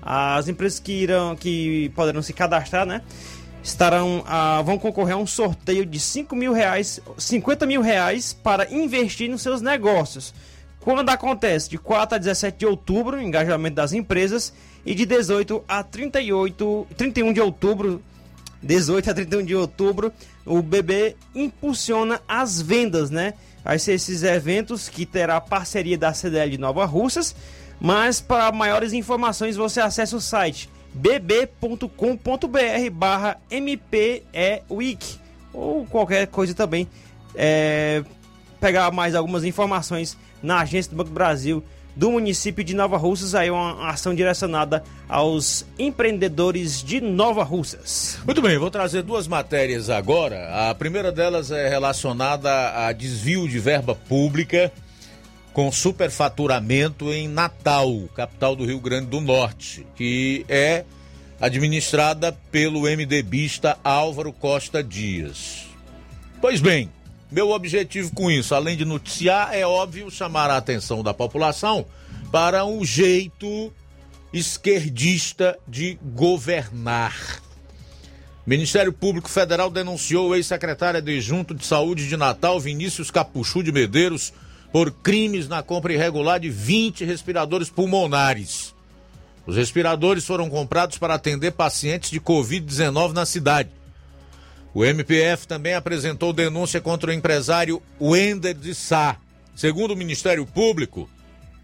[0.02, 3.02] As empresas que irão, que poderão se cadastrar, né,
[3.62, 8.72] estarão, ah, vão concorrer a um sorteio de 5 mil reais, 50 mil reais para
[8.74, 10.34] investir nos seus negócios.
[10.80, 11.70] Quando acontece?
[11.70, 14.54] De 4 a 17 de outubro, engajamento das empresas,
[14.86, 18.02] e de 18 a 38, 31 de outubro,
[18.64, 20.14] 18 a 31 de outubro,
[20.46, 23.34] o BB impulsiona as vendas, né?
[23.80, 27.36] Ser esses eventos que terá parceria da CDL de Nova Russas,
[27.80, 31.88] mas para maiores informações você acessa o site bb.com.br
[32.92, 35.20] barra mpeweek
[35.54, 36.88] ou qualquer coisa também
[37.36, 38.04] é,
[38.60, 41.64] pegar mais algumas informações na agência do Banco do Brasil
[41.98, 48.20] do município de Nova Russas, aí uma ação direcionada aos empreendedores de Nova Russas.
[48.24, 50.70] Muito bem, vou trazer duas matérias agora.
[50.70, 54.72] A primeira delas é relacionada a desvio de verba pública
[55.52, 60.86] com superfaturamento em Natal, capital do Rio Grande do Norte, que é
[61.42, 65.66] administrada pelo MDBista Álvaro Costa Dias.
[66.40, 66.92] Pois bem,
[67.32, 71.86] meu objetivo com isso, além de noticiar, é óbvio chamar a atenção da população
[72.32, 73.72] para um jeito
[74.32, 77.42] esquerdista de governar.
[78.46, 84.32] Ministério Público Federal denunciou o ex-secretário adjunto de Saúde de Natal, Vinícius Capuchu de Medeiros,
[84.72, 88.74] por crimes na compra irregular de 20 respiradores pulmonares.
[89.46, 93.70] Os respiradores foram comprados para atender pacientes de Covid-19 na cidade.
[94.78, 99.18] O MPF também apresentou denúncia contra o empresário Wender de Sá.
[99.56, 101.10] Segundo o Ministério Público,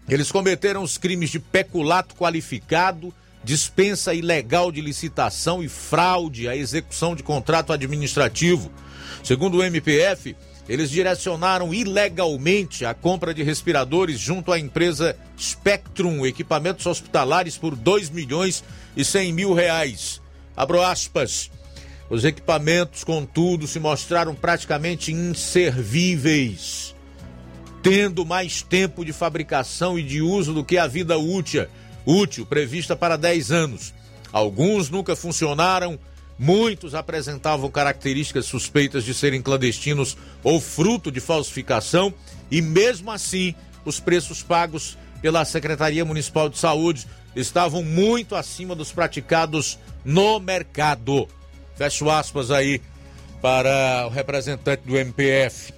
[0.08, 3.14] eles cometeram os crimes de peculato qualificado,
[3.44, 8.68] dispensa ilegal de licitação e fraude à execução de contrato administrativo.
[9.22, 10.34] Segundo o MPF,
[10.68, 18.10] eles direcionaram ilegalmente a compra de respiradores junto à empresa Spectrum Equipamentos Hospitalares por 2
[18.10, 18.64] milhões
[18.96, 20.20] e 100 mil reais.
[20.56, 21.48] Abro aspas.
[22.14, 26.94] Os equipamentos, contudo, se mostraram praticamente inservíveis,
[27.82, 31.66] tendo mais tempo de fabricação e de uso do que a vida útil,
[32.06, 33.92] útil prevista para 10 anos.
[34.32, 35.98] Alguns nunca funcionaram,
[36.38, 42.14] muitos apresentavam características suspeitas de serem clandestinos ou fruto de falsificação,
[42.48, 48.92] e mesmo assim, os preços pagos pela Secretaria Municipal de Saúde estavam muito acima dos
[48.92, 51.26] praticados no mercado.
[51.76, 52.80] Fecho aspas aí
[53.42, 55.72] para o representante do MPF.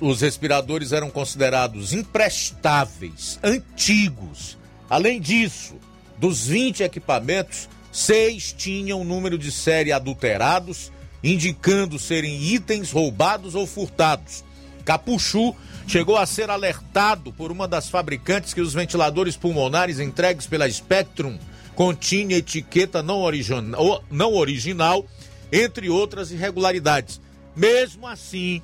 [0.00, 4.58] Os respiradores eram considerados imprestáveis, antigos.
[4.88, 5.76] Além disso,
[6.18, 10.92] dos 20 equipamentos, seis tinham número de série adulterados,
[11.24, 14.44] indicando serem itens roubados ou furtados.
[14.84, 15.54] Capuchu
[15.86, 21.38] chegou a ser alertado por uma das fabricantes que os ventiladores pulmonares entregues pela Spectrum
[21.74, 23.76] continha etiqueta não, origina,
[24.10, 25.06] não original,
[25.50, 27.20] entre outras irregularidades.
[27.54, 28.62] Mesmo assim,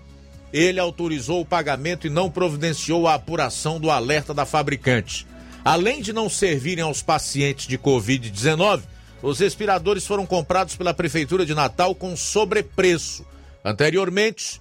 [0.53, 5.27] ele autorizou o pagamento e não providenciou a apuração do alerta da fabricante.
[5.65, 8.83] Além de não servirem aos pacientes de Covid-19,
[9.23, 13.27] os respiradores foram comprados pela Prefeitura de Natal com sobrepreço.
[13.65, 14.61] Anteriormente,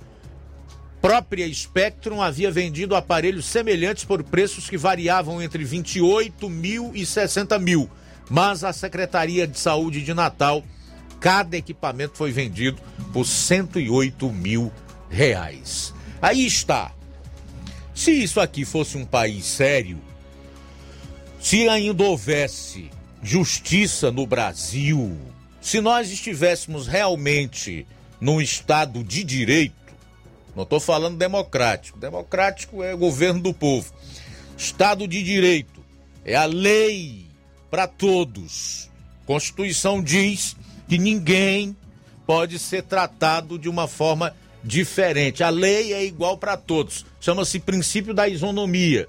[1.01, 7.57] própria Spectrum havia vendido aparelhos semelhantes por preços que variavam entre 28 mil e 60
[7.59, 7.89] mil,
[8.29, 10.63] mas a Secretaria de Saúde de Natal,
[11.19, 12.81] cada equipamento foi vendido
[13.13, 14.71] por 108 mil
[15.09, 15.93] reais.
[16.21, 16.91] Aí está.
[17.93, 19.99] Se isso aqui fosse um país sério,
[21.39, 22.91] se ainda houvesse
[23.23, 25.17] justiça no Brasil,
[25.61, 27.87] se nós estivéssemos realmente
[28.21, 29.75] num estado de direito,
[30.55, 33.93] não estou falando democrático, democrático é governo do povo.
[34.57, 35.83] Estado de direito
[36.25, 37.26] é a lei
[37.69, 38.89] para todos.
[39.25, 40.55] Constituição diz
[40.87, 41.75] que ninguém
[42.25, 45.43] pode ser tratado de uma forma diferente.
[45.43, 47.05] A lei é igual para todos.
[47.19, 49.07] Chama-se princípio da isonomia.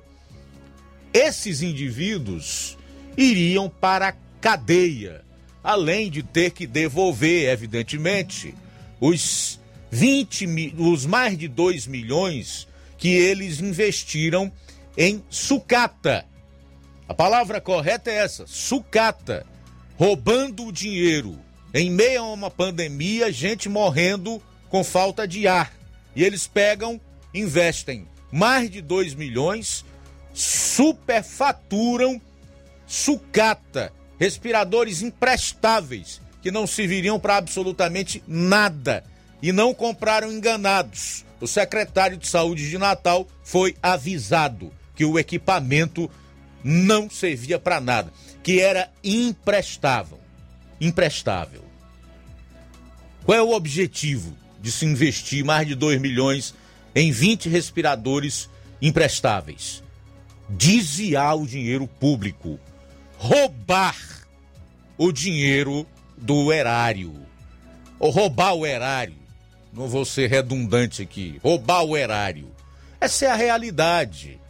[1.12, 2.76] Esses indivíduos
[3.16, 5.24] iriam para a cadeia,
[5.64, 8.54] além de ter que devolver, evidentemente,
[9.00, 9.58] os
[9.90, 14.52] 20 os mais de 2 milhões que eles investiram
[14.96, 16.26] em sucata.
[17.08, 19.46] A palavra correta é essa, sucata,
[19.96, 21.38] roubando o dinheiro.
[21.72, 25.72] Em meio a uma pandemia, gente morrendo com falta de ar.
[26.14, 27.00] E eles pegam,
[27.32, 29.86] investem mais de 2 milhões,
[30.34, 32.20] superfaturam
[32.86, 39.02] sucata, respiradores imprestáveis que não serviriam para absolutamente nada
[39.42, 41.24] e não compraram enganados.
[41.40, 46.10] O secretário de Saúde de Natal foi avisado que o equipamento
[46.70, 48.12] não servia para nada,
[48.42, 50.20] que era imprestável.
[50.80, 51.64] Imprestável.
[53.24, 56.54] Qual é o objetivo de se investir mais de 2 milhões
[56.94, 58.48] em 20 respiradores
[58.82, 59.82] imprestáveis.
[60.48, 62.58] Desviar o dinheiro público,
[63.16, 63.96] roubar
[64.96, 65.86] o dinheiro
[66.16, 67.14] do erário,
[67.98, 69.16] ou roubar o erário.
[69.72, 71.38] Não vou ser redundante aqui.
[71.42, 72.50] Roubar o erário.
[73.00, 74.40] Essa é a realidade.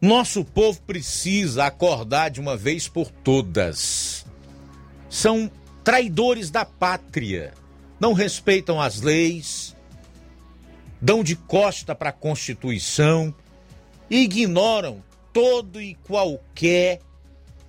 [0.00, 4.26] Nosso povo precisa acordar de uma vez por todas.
[5.08, 5.50] São
[5.82, 7.54] traidores da pátria
[7.98, 9.74] não respeitam as leis,
[11.00, 13.34] dão de costa para a Constituição,
[14.10, 15.02] ignoram
[15.32, 17.00] todo e qualquer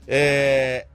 [0.08, 0.86] é,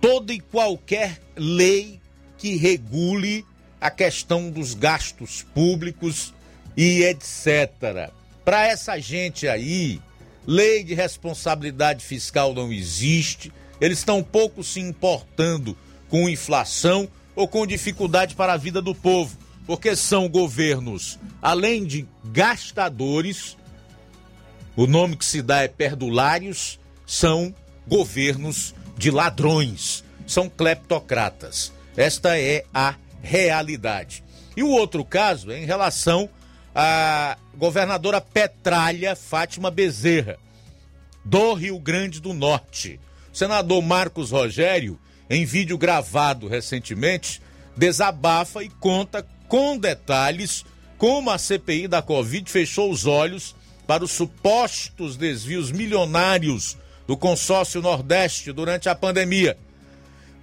[0.00, 2.00] toda e qualquer lei
[2.36, 3.44] que regule
[3.80, 6.34] a questão dos gastos públicos
[6.76, 8.12] e etc.
[8.48, 10.00] Para essa gente aí,
[10.46, 15.76] lei de responsabilidade fiscal não existe, eles estão pouco se importando
[16.08, 17.06] com inflação
[17.36, 23.54] ou com dificuldade para a vida do povo, porque são governos, além de gastadores,
[24.74, 27.54] o nome que se dá é perdulários, são
[27.86, 31.70] governos de ladrões, são cleptocratas.
[31.94, 34.24] Esta é a realidade.
[34.56, 36.30] E o outro caso é em relação
[36.80, 40.38] à governadora Petralha Fátima Bezerra,
[41.24, 43.00] do Rio Grande do Norte.
[43.34, 44.96] O senador Marcos Rogério
[45.28, 47.42] em vídeo gravado recentemente,
[47.76, 50.64] desabafa e conta com detalhes
[50.96, 56.78] como a CPI da Covid fechou os olhos para os supostos desvios milionários
[57.08, 59.58] do consórcio Nordeste durante a pandemia.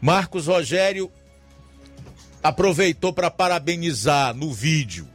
[0.02, 1.10] Marcos Rogério
[2.44, 5.15] aproveitou para parabenizar no vídeo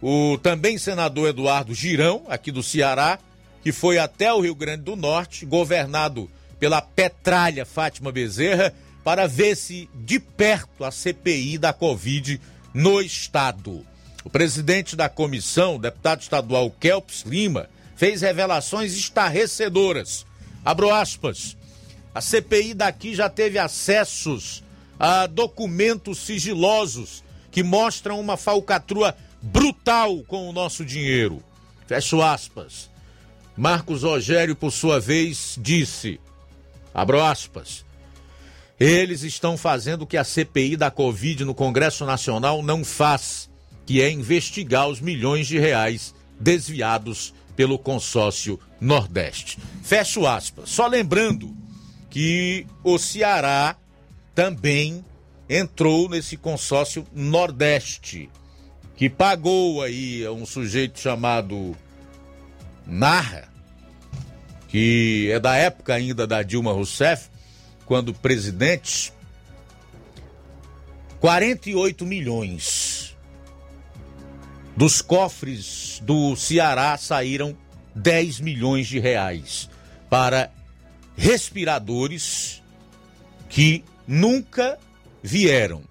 [0.00, 3.18] o também senador Eduardo Girão, aqui do Ceará,
[3.62, 8.72] que foi até o Rio Grande do Norte, governado pela Petralha Fátima Bezerra,
[9.02, 12.40] para ver se de perto a CPI da Covid
[12.74, 13.84] no estado.
[14.24, 20.26] O presidente da comissão, deputado estadual Kelps Lima, fez revelações estarrecedoras.
[20.64, 21.56] Abro aspas.
[22.14, 24.62] A CPI daqui já teve acessos
[24.98, 31.42] a documentos sigilosos que mostram uma falcatrua brutal com o nosso dinheiro.
[31.86, 32.90] Fecho aspas.
[33.56, 36.20] Marcos Rogério, por sua vez, disse:
[36.94, 37.84] abro aspas.
[38.78, 43.50] Eles estão fazendo o que a CPI da Covid no Congresso Nacional não faz,
[43.84, 49.58] que é investigar os milhões de reais desviados pelo consórcio Nordeste.
[49.82, 50.70] Fecho aspas.
[50.70, 51.52] Só lembrando
[52.08, 53.76] que o Ceará
[54.32, 55.04] também
[55.48, 58.30] entrou nesse consórcio Nordeste,
[58.98, 61.74] que pagou aí a um sujeito chamado
[62.86, 63.48] Narra
[64.68, 67.30] que é da época ainda da Dilma Rousseff,
[67.86, 69.12] quando presidente,
[71.20, 73.16] 48 milhões
[74.76, 77.56] dos cofres do Ceará saíram
[77.94, 79.68] 10 milhões de reais
[80.08, 80.52] para
[81.16, 82.62] respiradores
[83.48, 84.78] que nunca
[85.22, 85.82] vieram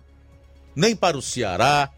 [0.75, 1.89] nem para o Ceará,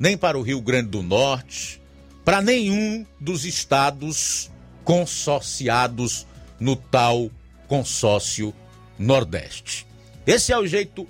[0.00, 1.78] nem para o Rio Grande do Norte,
[2.24, 4.50] para nenhum dos estados
[4.82, 6.26] consorciados
[6.58, 7.30] no tal
[7.68, 8.54] consórcio
[8.98, 9.86] Nordeste.
[10.26, 11.06] Esse é o jeito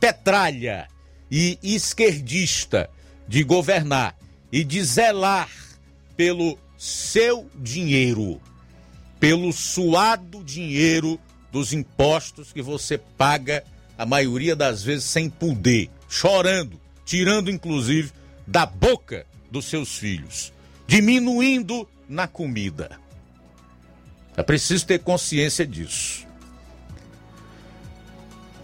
[0.00, 0.88] petralha
[1.30, 2.88] e esquerdista
[3.28, 4.16] de governar
[4.50, 5.50] e de zelar
[6.16, 8.40] pelo seu dinheiro,
[9.18, 11.20] pelo suado dinheiro
[11.52, 13.62] dos impostos que você paga,
[13.98, 18.12] a maioria das vezes sem poder, chorando, tirando inclusive
[18.50, 20.52] da boca dos seus filhos,
[20.84, 22.98] diminuindo na comida.
[24.36, 26.26] É preciso ter consciência disso.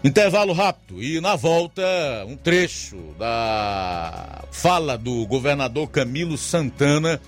[0.03, 1.81] Intervalo rápido e na volta
[2.27, 7.21] um trecho da fala do governador Camilo Santana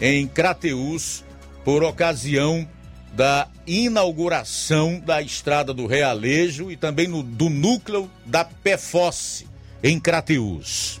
[0.00, 1.22] em Crateús
[1.66, 2.66] por ocasião
[3.12, 9.46] da inauguração da estrada do Realejo e também no, do núcleo da PEFOSSE
[9.82, 11.00] em Crateús.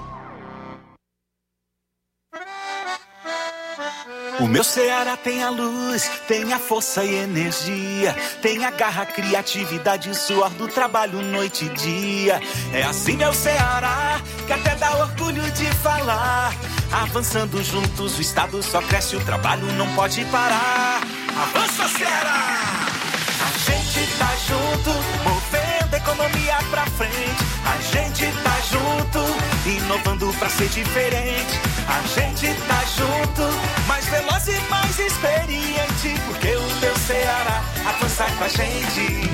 [4.38, 10.10] O meu Ceará tem a luz, tem a força e energia, tem a garra, criatividade
[10.10, 12.40] e suor do trabalho noite e dia.
[12.72, 16.54] É assim meu Ceará, que até dá orgulho de falar.
[16.90, 21.00] Avançando juntos, o estado só cresce, o trabalho não pode parar.
[21.36, 22.88] Avança Ceará!
[23.40, 24.90] A gente tá junto,
[25.22, 27.44] movendo a economia pra frente.
[27.64, 31.60] A gente tá junto, inovando pra ser diferente.
[31.86, 36.14] A gente tá junto, mais veloz e mais experiente.
[36.26, 39.30] Porque o teu Ceará avança com a gente.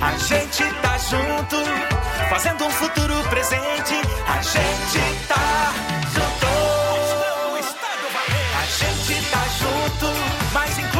[0.00, 1.56] A gente tá junto,
[2.28, 3.94] fazendo um futuro presente.
[4.26, 5.72] A gente tá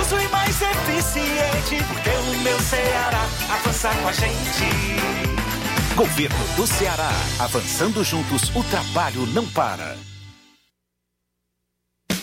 [0.02, 1.84] incluso e mais eficiente.
[1.84, 5.94] Porque o meu Ceará avança com a gente.
[5.94, 7.10] Governo do Ceará.
[7.38, 9.96] Avançando juntos, o trabalho não para.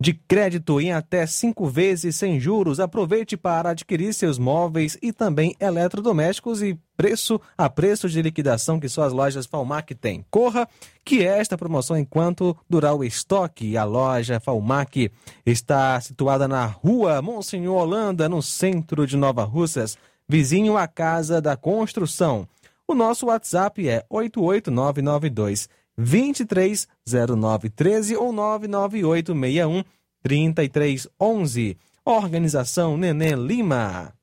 [0.00, 2.78] de crédito em até cinco vezes sem juros.
[2.78, 8.88] Aproveite para adquirir seus móveis e também eletrodomésticos e preço a preço de liquidação que
[8.88, 10.24] suas lojas Falmac têm.
[10.30, 10.68] Corra,
[11.04, 13.76] que esta promoção enquanto durar o estoque.
[13.76, 15.10] A loja Falmac
[15.44, 19.98] está situada na rua Monsenhor Holanda, no centro de Nova Russas,
[20.28, 22.46] vizinho à Casa da Construção.
[22.86, 25.68] O nosso WhatsApp é 88992
[25.98, 29.84] 230913 ou 99861
[30.22, 31.76] 3311.
[32.04, 34.14] Organização Nenê Lima.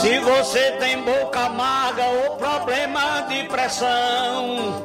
[0.00, 4.80] Se você tem boca amarga ou problema de pressão,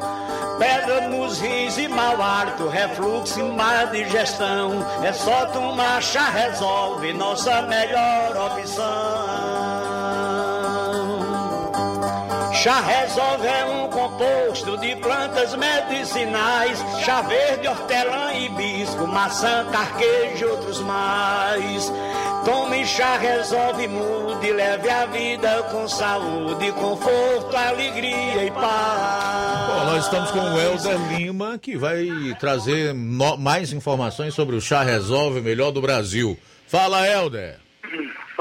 [0.58, 7.14] pedra nos rins e mau hálito, refluxo e má digestão, é só tomar chá resolve,
[7.14, 10.53] nossa melhor opção.
[12.64, 20.48] Chá resolve é um composto de plantas medicinais, chá verde, hortelã, hibisco, maçã, carquejo e
[20.48, 21.92] outros mais.
[22.46, 29.68] Tome chá, resolve, mude, leve a vida com saúde, conforto, alegria e paz.
[29.68, 32.08] Bom, nós estamos com o Helder Lima, que vai
[32.40, 36.38] trazer no- mais informações sobre o Chá Resolve Melhor do Brasil.
[36.68, 37.63] Fala, Helder.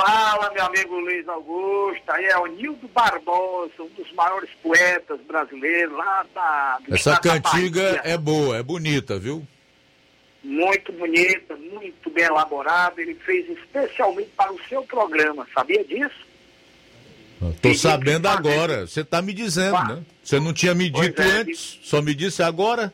[0.04, 2.02] Fala, meu amigo Luiz Augusto.
[2.08, 6.78] Aí é o Nildo Barbosa, um dos maiores poetas brasileiros lá da.
[6.90, 9.46] Essa cantiga é boa, é bonita, viu?
[10.42, 13.00] Muito bonita, muito bem elaborada.
[13.00, 16.26] Ele fez especialmente para o seu programa, sabia disso?
[17.60, 18.86] Tô sabendo agora.
[18.86, 20.02] Você tá me dizendo, né?
[20.22, 22.92] Você não tinha me dito é, antes, só me disse agora?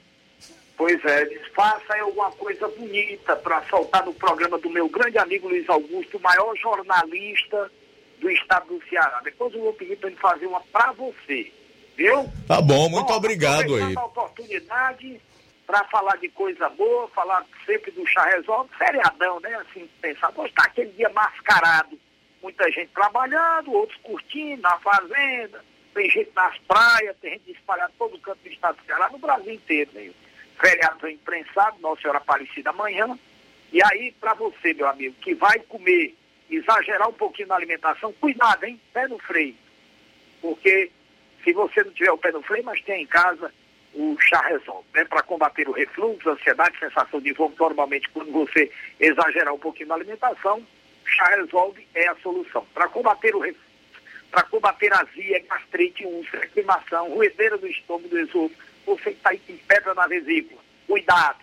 [0.78, 5.48] Pois é, diz, faça alguma coisa bonita para soltar no programa do meu grande amigo
[5.48, 7.68] Luiz Augusto, o maior jornalista
[8.20, 9.20] do estado do Ceará.
[9.24, 11.52] Depois eu vou pedir para ele fazer uma para você,
[11.96, 12.30] viu?
[12.46, 13.96] Tá bom, muito obrigado aproveitando aí.
[13.96, 15.20] a oportunidade
[15.66, 19.56] para falar de coisa boa, falar sempre do chá resolve, feriadão, né?
[19.56, 21.98] Assim, pensar, hoje está aquele dia mascarado,
[22.40, 28.14] muita gente trabalhando, outros curtindo na fazenda, tem gente nas praias, tem gente espalhada todo
[28.14, 30.12] o canto do estado do Ceará, no Brasil inteiro, né?
[30.60, 33.18] Feriado imprensado, Nossa Senhora Aparecida amanhã.
[33.72, 36.14] E aí, para você, meu amigo, que vai comer,
[36.50, 38.80] exagerar um pouquinho na alimentação, cuidado, hein?
[38.92, 39.54] Pé no freio.
[40.40, 40.90] Porque
[41.44, 43.52] se você não tiver o pé no freio, mas tem em casa
[43.94, 45.04] o chá resolve, né?
[45.04, 49.94] Para combater o refluxo, ansiedade, sensação de vômito, normalmente quando você exagerar um pouquinho na
[49.94, 50.62] alimentação,
[51.04, 52.66] chá resolve é a solução.
[52.74, 53.68] Para combater o refluxo,
[54.30, 59.56] para combater azia, gastrite, úlcera, queimação, ruedeira do estômago, do esôfago, você está aí com
[59.56, 61.38] pedra na vesícula, cuidado.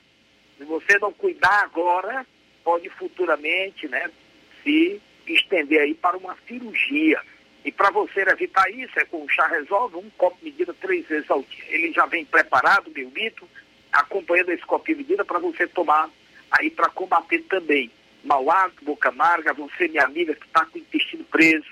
[0.58, 2.26] Se você não cuidar agora,
[2.64, 4.10] pode futuramente, né,
[4.64, 7.22] se estender aí para uma cirurgia.
[7.64, 11.30] E para você evitar isso, é com o chá resolve, um copo medida três vezes
[11.30, 11.66] ao dia.
[11.68, 13.48] Ele já vem preparado, meio litro,
[13.92, 16.10] acompanhando esse copinho medida para você tomar
[16.52, 17.92] aí para combater também
[18.26, 21.68] mau hálito, boca amarga, você, minha amiga, que está com o intestino preso,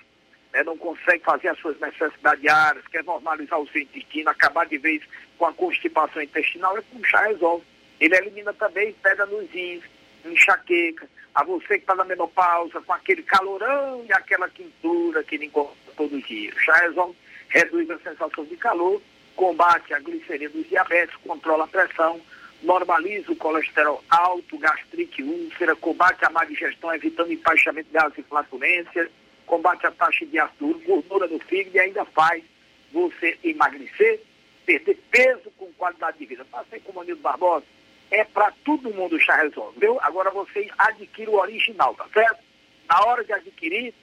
[0.54, 4.78] né, não consegue fazer as suas necessidades diárias, quer normalizar o seu intestino, acabar de
[4.78, 5.02] vez
[5.38, 7.66] com a constipação intestinal, é com o chá resolve.
[8.00, 9.84] Ele elimina também pedra nos rins,
[10.24, 11.10] enxaqueca.
[11.34, 15.74] A você que está na menopausa, com aquele calorão e aquela quintura que ele encontra
[15.98, 16.52] todo dia.
[16.54, 17.16] O chá resolve,
[17.50, 19.02] reduz a sensação de calor,
[19.36, 22.22] combate a gliceria dos diabetes, controla a pressão,
[22.62, 28.24] normaliza o colesterol alto, gastrite, úlcera, combate a má digestão, evitando empaixamento de gases e
[28.24, 29.10] flatulência,
[29.46, 32.44] combate a taxa de úrico, gordura no fígado e ainda faz
[32.92, 34.22] você emagrecer,
[34.66, 36.46] perder peso com qualidade de vida.
[36.46, 37.66] Passei com o Manilo Barbosa,
[38.12, 40.00] é para todo mundo o chá resolve, viu?
[40.02, 42.44] Agora você adquire o original, tá certo?
[42.88, 43.94] Na hora de adquirir,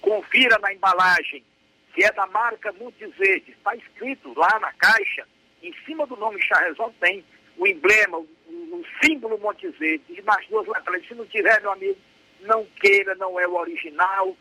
[0.00, 1.44] confira na embalagem
[1.94, 3.56] se é da marca Montes Verdes.
[3.56, 5.26] Está escrito lá na caixa,
[5.62, 7.24] em cima do nome chá resolve tem
[7.56, 11.06] o emblema, o, símbolo Montes e mais duas letras.
[11.06, 11.96] Se não tiver, meu amigo,
[12.40, 14.36] não queira, não é o original,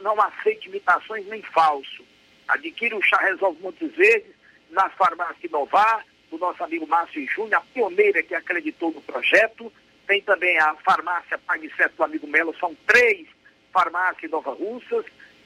[0.00, 2.04] não aceite imitações nem falso.
[2.48, 4.34] Adquira o chá Resolve Montes Verdes
[4.70, 9.72] na farmácia Inovar, do nosso amigo Márcio Júnior, a pioneira que acreditou no projeto.
[10.06, 13.26] Tem também a farmácia Pague Certo do amigo Melo, são três
[13.72, 15.04] farmácias Nova Russas.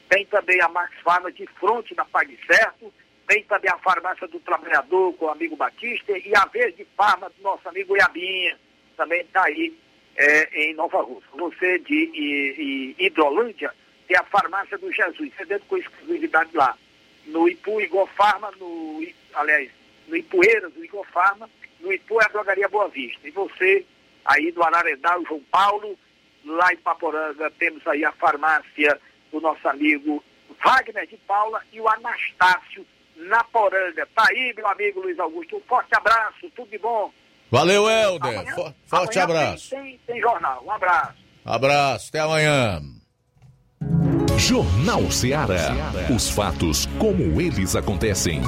[0.09, 2.93] Tem também a Max Farma de fronte na Pague Certo.
[3.27, 7.43] Tem também a farmácia do Trabalhador com o amigo Batista e a Verde Farma do
[7.43, 8.59] nosso amigo Iabinha.
[8.97, 9.77] Também está aí
[10.17, 11.31] é, em Nova Rússia.
[11.35, 13.73] Você de e, e Hidrolândia
[14.11, 16.77] tem a farmácia do Jesus, cedendo com exclusividade lá.
[17.27, 19.71] No Ipu Igor Farma, no, aliás,
[20.09, 23.29] no Ipueiras, do Igor Farma, no Ipu é a drogaria Boa Vista.
[23.29, 23.87] E você,
[24.25, 25.97] aí do Ararendá, o João Paulo,
[26.45, 29.01] lá em Paporanga, temos aí a farmácia
[29.31, 30.25] do nosso amigo
[30.65, 32.85] Wagner de Paula e o Anastácio
[33.15, 34.09] na Poranga.
[34.13, 35.57] Tá aí, meu amigo Luiz Augusto.
[35.57, 37.13] Um forte abraço, tudo de bom.
[37.49, 38.41] Valeu, Helder.
[38.41, 39.71] Amanhã, forte amanhã abraço.
[39.71, 40.65] Tem, tem, tem jornal.
[40.65, 41.15] Um abraço.
[41.45, 42.83] Abraço, até amanhã.
[44.41, 45.93] Jornal Ceará.
[46.09, 48.41] Os fatos como eles acontecem.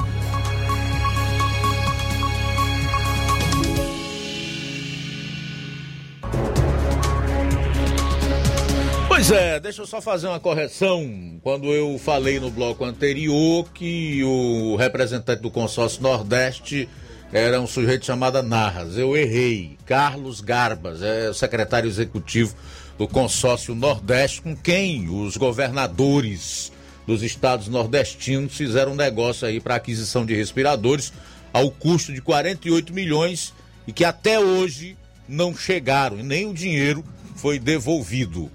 [9.07, 11.39] Pois é, deixa eu só fazer uma correção.
[11.43, 16.89] Quando eu falei no bloco anterior que o representante do consórcio Nordeste
[17.31, 19.77] era um sujeito chamado Narras, eu errei.
[19.85, 22.55] Carlos Garbas, é o secretário executivo
[22.97, 26.71] do consórcio Nordeste, com quem os governadores
[27.05, 31.11] dos estados nordestinos fizeram um negócio aí para aquisição de respiradores
[31.51, 33.53] ao custo de 48 milhões
[33.87, 34.97] e que até hoje
[35.27, 37.03] não chegaram e nem o dinheiro
[37.35, 38.49] foi devolvido.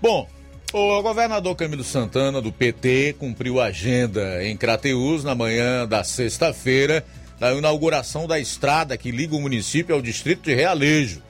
[0.00, 0.28] Bom,
[0.72, 7.04] o governador Camilo Santana, do PT, cumpriu a agenda em Crateús na manhã da sexta-feira,
[7.38, 11.22] da inauguração da estrada que liga o município ao distrito de Realejo.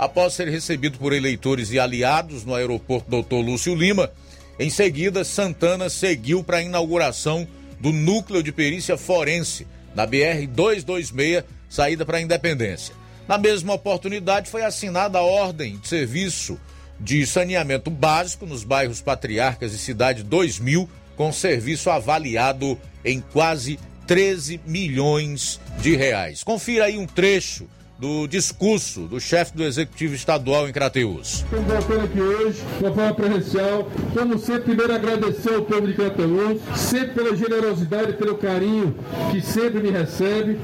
[0.00, 4.10] Após ser recebido por eleitores e aliados no aeroporto Doutor Lúcio Lima,
[4.58, 7.46] em seguida, Santana seguiu para a inauguração
[7.78, 12.94] do Núcleo de Perícia Forense, na BR-226, saída para a Independência.
[13.28, 16.58] Na mesma oportunidade, foi assinada a ordem de serviço
[16.98, 24.62] de saneamento básico nos bairros Patriarcas e Cidade 2000, com serviço avaliado em quase 13
[24.64, 26.42] milhões de reais.
[26.42, 27.68] Confira aí um trecho
[28.00, 31.44] do discurso do chefe do Executivo Estadual em Crateús.
[31.44, 33.90] Estamos voltando aqui hoje, de uma forma presencial.
[34.14, 38.96] Como sempre, primeiro agradecer ao povo de Crateús, sempre pela generosidade, pelo carinho
[39.30, 40.58] que sempre me recebe.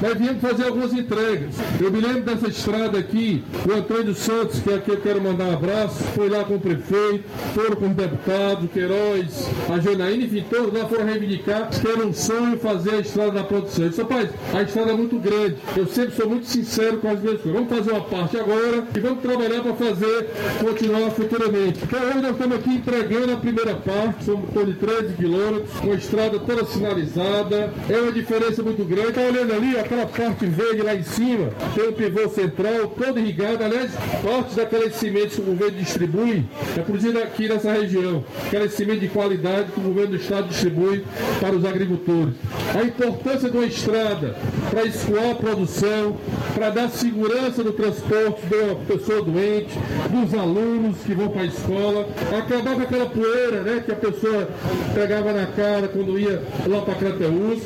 [0.00, 1.54] Mas viemos fazer algumas entregas.
[1.78, 5.52] Eu me lembro dessa estrada aqui, o Antônio Santos, que aqui eu quero mandar um
[5.52, 7.24] abraço, foi lá com o prefeito,
[7.54, 12.14] foram com o deputado, Queiroz, a Janaína, enfim, todos lá foram reivindicar que era um
[12.14, 13.84] sonho fazer a estrada da produção.
[13.84, 15.56] Eu disse, rapaz, a estrada é muito grande.
[15.76, 17.20] Eu sempre sou muito sincero sincero com as.
[17.20, 20.30] Vamos fazer uma parte agora e vamos trabalhar para fazer,
[20.60, 21.80] continuar futuramente.
[21.82, 25.94] Então hoje nós estamos aqui entregando a primeira parte, são em de 13 quilômetros, uma
[25.94, 29.08] estrada toda sinalizada, é uma diferença muito grande.
[29.08, 33.64] Está olhando ali, aquela parte verde lá em cima, tem um pivô central, todo irrigado,
[33.64, 33.90] aliás,
[34.22, 36.44] partes daquelas sementes que o governo distribui,
[36.76, 41.04] é produzida aqui nessa região, aquelas sementes de qualidade que o governo do estado distribui
[41.40, 42.34] para os agricultores.
[42.74, 44.36] A importância de uma estrada
[44.70, 46.16] para escoar a produção,
[46.60, 49.70] para dar segurança no transporte da pessoa doente,
[50.10, 52.06] dos alunos que vão para a escola,
[52.38, 54.46] acabar com aquela poeira né, que a pessoa
[54.92, 57.62] pegava na cara quando ia lá para Crateús.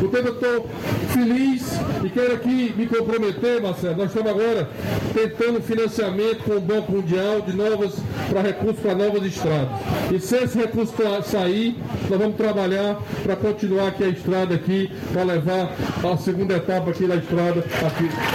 [0.00, 0.68] Portanto, eu estou
[1.10, 3.96] feliz e quero aqui me comprometer, Marcelo.
[3.96, 4.68] Nós estamos agora
[5.14, 7.94] tentando financiamento com o Banco Mundial de novas
[8.28, 9.68] para recursos para novas estradas.
[10.10, 10.92] E se esse recurso
[11.22, 11.76] sair,
[12.10, 15.70] nós vamos trabalhar para continuar aqui a estrada aqui, para levar
[16.02, 18.31] a segunda etapa aqui da estrada aqui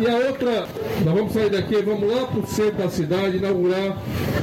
[0.00, 0.66] e a outra,
[1.04, 3.96] nós vamos sair daqui, vamos lá para o centro da cidade inaugurar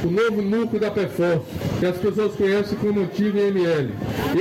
[0.04, 1.40] o novo núcleo da Perforce,
[1.80, 3.90] que as pessoas conhecem como antigo IML.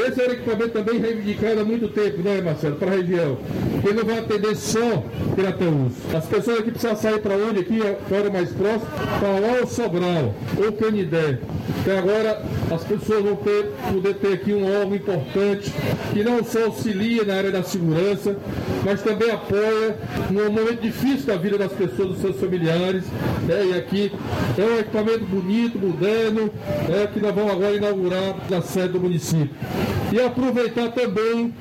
[0.07, 3.37] Esse é um equipamento também reivindicado há muito tempo, né, Marcelo, para a região.
[3.81, 5.03] Que não vai atender só
[5.35, 5.93] Pirateus.
[6.13, 7.79] As pessoas aqui precisam sair para onde aqui,
[8.09, 8.87] fora mais próximo,
[9.19, 11.39] para lá ou Sobral, ou Canidé.
[11.87, 15.71] Até agora as pessoas vão ter, poder ter aqui um órgão importante
[16.11, 18.35] que não só auxilia na área da segurança,
[18.83, 19.95] mas também apoia
[20.29, 23.05] num momento difícil da vida das pessoas, dos seus familiares.
[23.47, 23.67] Né?
[23.67, 24.11] E aqui
[24.57, 26.51] é um equipamento bonito, moderno,
[26.89, 27.07] né?
[27.13, 29.55] que nós vamos agora inaugurar na sede do município.
[30.11, 31.53] E aproveitar também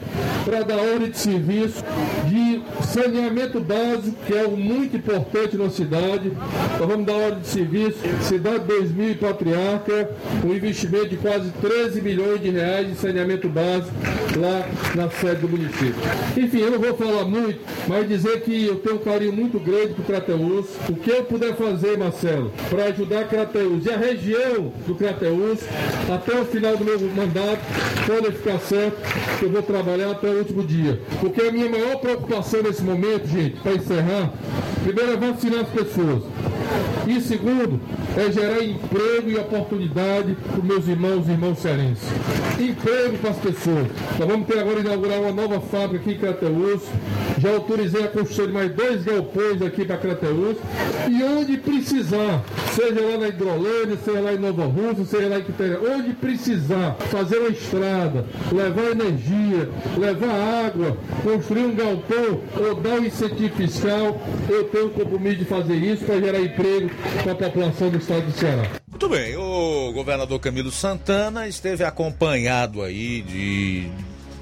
[0.45, 1.85] para dar ordem de serviço
[2.29, 6.31] de saneamento básico, que é algo muito importante na cidade.
[6.79, 10.11] Nós vamos dar ordem de serviço, cidade 2000 e Patriarca,
[10.45, 13.93] um investimento de quase 13 milhões de reais de saneamento básico
[14.37, 15.95] lá na sede do município.
[16.37, 17.59] Enfim, eu não vou falar muito,
[17.89, 20.67] mas dizer que eu tenho um carinho muito grande por Crateus.
[20.89, 25.61] O que eu puder fazer, Marcelo, para ajudar Crateus e a região do Crateus
[26.13, 27.61] até o final do meu mandato,
[28.07, 28.97] quando certo,
[29.43, 31.01] eu vou trabalhar até o último dia.
[31.21, 34.33] Porque a minha maior preocupação nesse momento, gente, para encerrar,
[34.83, 36.23] primeiro é vacinar as pessoas.
[37.07, 37.81] E segundo,
[38.17, 42.09] é gerar emprego e oportunidade para os meus irmãos e irmãos cearenses.
[42.59, 43.87] Emprego para as pessoas.
[44.19, 46.83] Nós vamos ter agora inaugurar uma nova fábrica aqui em Crateus.
[47.39, 50.57] Já autorizei a construção de mais dois galpões aqui para Crateus.
[51.09, 52.43] E onde precisar,
[52.75, 56.97] seja lá na Hidrolândia, seja lá em Nova Rússia, seja lá em Quitéria, onde precisar
[57.11, 64.21] fazer uma estrada, levar energia, levar água, construir um galpão ou dar um incentivo fiscal,
[64.49, 66.91] eu tenho o compromisso de fazer isso para gerar emprego
[67.23, 68.69] para a população do estado do Ceará.
[68.89, 73.89] Muito bem, o governador Camilo Santana esteve acompanhado aí de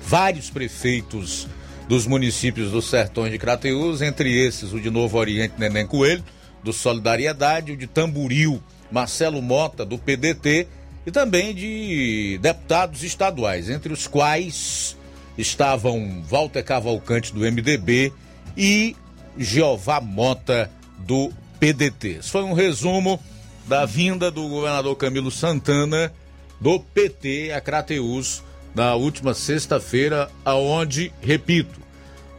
[0.03, 1.49] vários prefeitos
[1.89, 6.25] dos municípios dos sertões de Crateús, entre esses o de Novo Oriente Neném Coelho,
[6.63, 10.67] do Solidariedade, o de Tamburil, Marcelo Mota, do PDT,
[11.07, 14.97] e também de deputados estaduais, entre os quais
[15.37, 18.13] estavam Walter Cavalcante, do MDB,
[18.57, 18.97] e
[19.37, 22.19] Jeová Mota, do PDT.
[22.21, 23.21] Isso foi um resumo
[23.67, 26.13] da vinda do governador Camilo Santana
[26.61, 28.43] do PT a Crateús
[28.75, 31.81] na última sexta-feira, aonde, repito,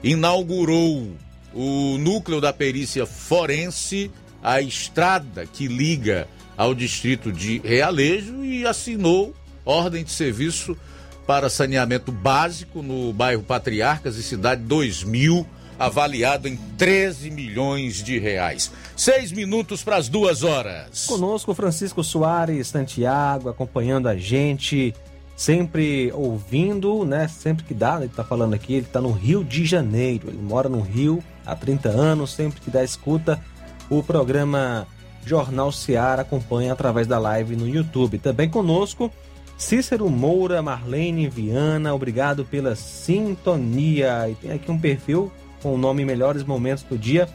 [0.04, 1.12] inaugurou
[1.54, 4.12] o núcleo da perícia forense,
[4.44, 9.34] a estrada que liga ao distrito de Realejo e assinou
[9.66, 10.78] ordem de serviço
[11.26, 15.46] para saneamento básico no bairro Patriarcas e Cidade 2000
[15.78, 18.72] avaliado em 13 milhões de reais.
[18.96, 21.06] Seis minutos para as duas horas.
[21.06, 24.94] Conosco Francisco Soares Santiago, acompanhando a gente,
[25.36, 27.28] sempre ouvindo, né?
[27.28, 30.30] Sempre que dá, ele está falando aqui, ele está no Rio de Janeiro.
[30.30, 33.42] Ele mora no Rio há 30 anos, sempre que dá escuta
[33.90, 34.88] o programa
[35.26, 38.20] Jornal Seara acompanha através da live no YouTube.
[38.20, 39.12] Também conosco
[39.58, 44.30] Cícero Moura, Marlene Viana, obrigado pela sintonia.
[44.30, 45.32] E tem aqui um perfil
[45.62, 47.28] com o nome Melhores Momentos do Dia,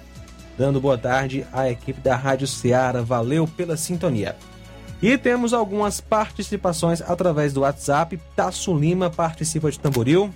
[0.57, 3.01] dando boa tarde à equipe da Rádio Ceará.
[3.03, 4.37] Valeu pela sintonia.
[5.03, 8.21] E temos algumas participações através do WhatsApp.
[8.37, 10.31] Tasso Lima participa de Tamboril.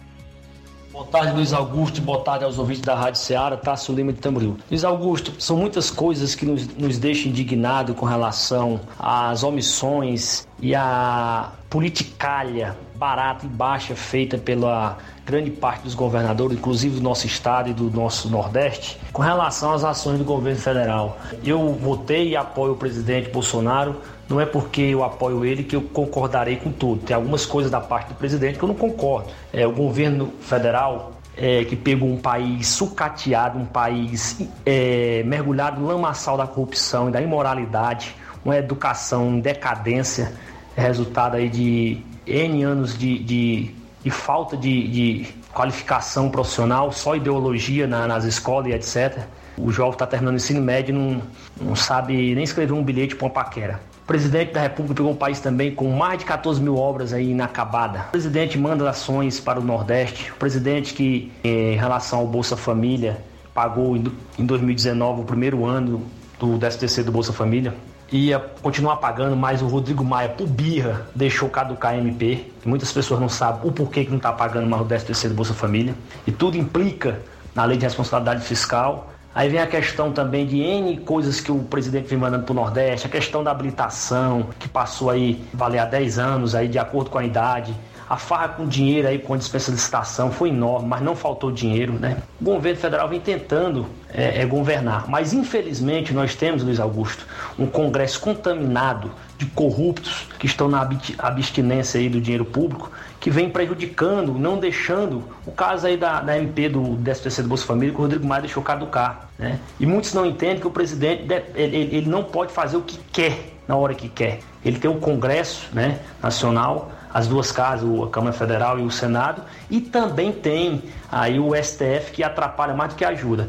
[0.95, 2.01] Boa tarde, Luiz Augusto.
[2.01, 4.57] Boa tarde aos ouvintes da Rádio Ceará, Tasso Lima de Tamboril.
[4.71, 10.73] Luiz Augusto, são muitas coisas que nos, nos deixam indignados com relação às omissões e
[10.73, 14.97] à politicalha barata e baixa feita pela
[15.27, 19.83] grande parte dos governadores, inclusive do nosso estado e do nosso Nordeste, com relação às
[19.83, 21.19] ações do governo federal.
[21.43, 23.97] Eu votei e apoio o presidente Bolsonaro
[24.29, 27.03] não é porque eu apoio ele que eu concordarei com tudo.
[27.03, 29.29] Tem algumas coisas da parte do presidente que eu não concordo.
[29.53, 35.87] É, o governo federal é, que pegou um país sucateado, um país é, mergulhado no
[35.87, 38.15] lamaçal da corrupção e da imoralidade,
[38.45, 40.33] uma educação em decadência,
[40.77, 43.71] resultado aí de N anos de, de,
[44.03, 49.25] de falta de, de, qualificação profissional, só ideologia na, nas escolas e etc.
[49.57, 51.23] O jovem está terminando o ensino médio e não,
[51.61, 53.81] não sabe nem escrever um bilhete para uma paquera.
[54.05, 57.31] O presidente da República pegou um país também com mais de 14 mil obras aí
[57.31, 58.03] inacabadas.
[58.09, 60.31] O presidente manda ações para o Nordeste.
[60.31, 63.17] O presidente que, em relação ao Bolsa Família,
[63.55, 66.03] pagou em 2019 o primeiro ano
[66.39, 67.75] do 13 do Bolsa Família.
[68.13, 72.53] Ia continuar pagando, mas o Rodrigo Maia, por birra, deixou caducar a MP.
[72.63, 75.55] Muitas pessoas não sabem o porquê que não está pagando mais o 13 do Bolsa
[75.55, 75.95] Família.
[76.27, 77.23] E tudo implica
[77.55, 81.59] na lei de responsabilidade fiscal Aí vem a questão também de N coisas que o
[81.59, 85.85] presidente vem mandando para o Nordeste, a questão da habilitação, que passou aí, valer há
[85.85, 87.74] 10 anos, aí, de acordo com a idade.
[88.09, 91.51] A farra com dinheiro aí, com a dispensa de licitação, foi enorme, mas não faltou
[91.51, 92.19] dinheiro, né?
[92.40, 97.27] O governo federal vem tentando é, é, governar, mas infelizmente nós temos, Luiz Augusto,
[97.59, 100.86] um Congresso contaminado de corruptos que estão na
[101.19, 102.93] abstinência aí do dinheiro público
[103.25, 107.65] que vem prejudicando, não deixando o caso aí da, da MP do 13 do Bolsa
[107.65, 109.31] Família que o Rodrigo Maia deixou caducar.
[109.39, 109.59] Né?
[109.81, 111.25] E muitos não entendem que o presidente
[111.55, 114.41] ele, ele não pode fazer o que quer na hora que quer.
[114.63, 119.41] Ele tem o Congresso né, Nacional, as duas casas, a Câmara Federal e o Senado,
[119.71, 123.49] e também tem aí o STF que atrapalha mais do que ajuda.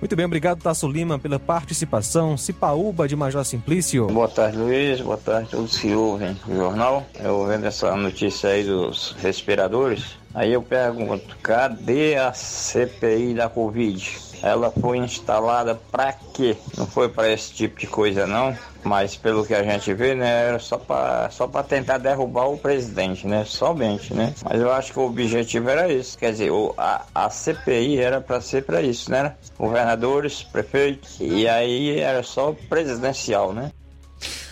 [0.00, 2.36] Muito bem, obrigado Tasso Lima pela participação.
[2.36, 4.06] Cipaúba de Major Simplício.
[4.08, 5.00] Boa tarde, Luiz.
[5.00, 7.06] Boa tarde a todos que ouvem o jornal.
[7.18, 10.16] Eu vendo essa notícia aí dos respiradores.
[10.34, 14.33] Aí eu pergunto, cadê a CPI da Covid?
[14.42, 16.56] Ela foi instalada para quê?
[16.76, 20.48] Não foi para esse tipo de coisa não, mas pelo que a gente vê, né,
[20.48, 24.34] era só para só para tentar derrubar o presidente, né, somente, né?
[24.44, 28.20] Mas eu acho que o objetivo era isso, quer dizer, o, a, a CPI era
[28.20, 29.34] para ser para isso, né?
[29.58, 33.70] Governadores, prefeitos, e aí era só presidencial, né?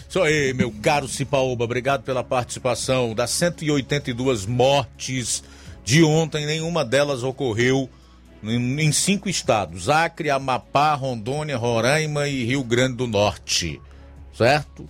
[0.09, 3.15] Isso aí, meu caro Cipaúba, obrigado pela participação.
[3.15, 5.43] Das 182 mortes
[5.83, 7.89] de ontem, nenhuma delas ocorreu
[8.43, 13.81] em, cinco estados: Acre, Amapá, Rondônia, Roraima e Rio Grande do Norte.
[14.35, 14.89] Certo?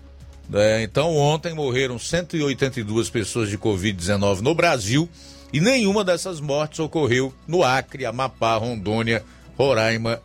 [0.52, 5.08] É, então, ontem morreram 182 pessoas de Covid-19 no Brasil
[5.52, 9.24] e nenhuma dessas mortes ocorreu no Acre, Amapá, Rondônia,
[9.56, 10.20] Roraima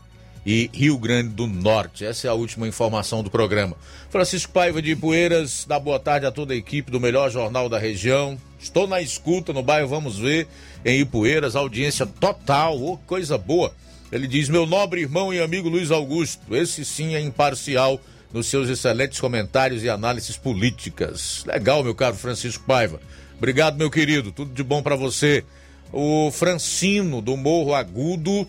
[0.45, 2.05] e Rio Grande do Norte.
[2.05, 3.75] Essa é a última informação do programa.
[4.09, 7.77] Francisco Paiva de Ipueiras, dá boa tarde a toda a equipe do melhor jornal da
[7.77, 8.37] região.
[8.59, 10.47] Estou na escuta no bairro Vamos Ver,
[10.84, 13.73] em Ipueiras, audiência total, oh, coisa boa.
[14.11, 17.99] Ele diz: Meu nobre irmão e amigo Luiz Augusto, esse sim é imparcial
[18.31, 21.43] nos seus excelentes comentários e análises políticas.
[21.45, 22.99] Legal, meu caro Francisco Paiva.
[23.38, 24.31] Obrigado, meu querido.
[24.31, 25.43] Tudo de bom para você.
[25.91, 28.47] O Francino do Morro Agudo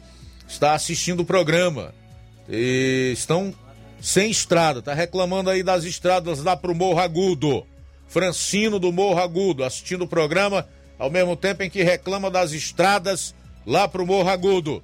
[0.48, 1.94] está assistindo o programa.
[2.48, 3.54] E estão
[4.00, 7.66] sem estrada, tá reclamando aí das estradas lá pro Morro Agudo.
[8.08, 10.66] Francino do Morro Agudo assistindo o programa
[10.98, 14.82] ao mesmo tempo em que reclama das estradas lá pro Morro Agudo.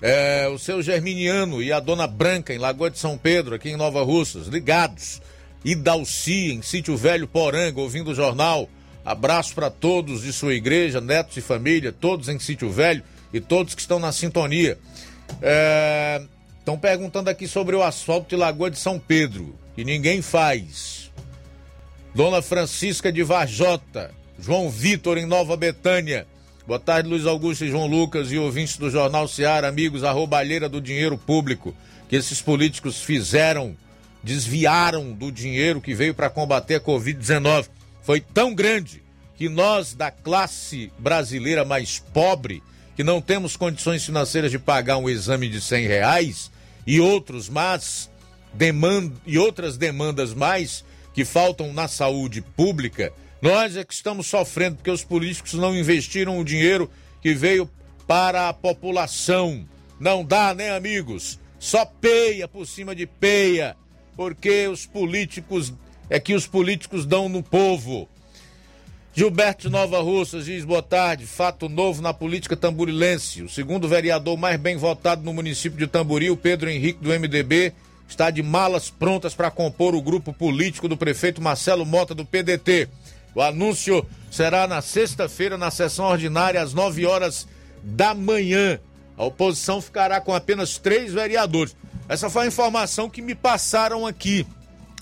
[0.00, 3.76] É, o seu Germiniano e a Dona Branca em Lagoa de São Pedro, aqui em
[3.76, 5.20] Nova Russas, ligados.
[5.64, 8.68] Idalci, em Sítio Velho Poranga, ouvindo o jornal.
[9.04, 13.74] Abraço para todos de sua igreja, netos e família, todos em Sítio Velho e todos
[13.74, 14.78] que estão na sintonia.
[16.58, 21.01] Estão é, perguntando aqui sobre o asfalto de Lagoa de São Pedro, que ninguém faz.
[22.14, 26.26] Dona Francisca de Varjota, João Vitor em Nova Betânia.
[26.66, 30.68] Boa tarde, Luiz Augusto e João Lucas e ouvintes do Jornal Seara, amigos, a roubalheira
[30.68, 31.74] do dinheiro público
[32.10, 33.74] que esses políticos fizeram,
[34.22, 37.68] desviaram do dinheiro que veio para combater a Covid-19
[38.02, 39.02] foi tão grande
[39.34, 42.62] que nós, da classe brasileira mais pobre,
[42.94, 46.50] que não temos condições financeiras de pagar um exame de 100 reais
[46.86, 48.10] e outros mais,
[48.52, 54.76] demand, e outras demandas mais que faltam na saúde pública, nós é que estamos sofrendo
[54.76, 56.90] porque os políticos não investiram o dinheiro
[57.20, 57.68] que veio
[58.06, 59.66] para a população.
[59.98, 61.38] Não dá, né, amigos?
[61.58, 63.76] Só peia por cima de peia,
[64.16, 65.72] porque os políticos
[66.10, 68.08] é que os políticos dão no povo.
[69.14, 71.26] Gilberto Nova Russas diz boa tarde.
[71.26, 73.42] Fato novo na política tamburilense.
[73.42, 77.74] O segundo vereador mais bem votado no município de Tamburi, o Pedro Henrique do MDB,
[78.12, 82.88] está de malas prontas para compor o grupo político do prefeito Marcelo Mota do PDT.
[83.34, 87.48] O anúncio será na sexta-feira, na sessão ordinária, às 9 horas
[87.82, 88.78] da manhã.
[89.16, 91.74] A oposição ficará com apenas três vereadores.
[92.08, 94.46] Essa foi a informação que me passaram aqui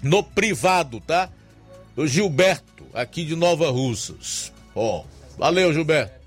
[0.03, 1.29] no privado, tá?
[1.97, 4.53] Do Gilberto aqui de Nova Russas.
[4.75, 5.03] Ó,
[5.37, 6.20] valeu, Gilberto.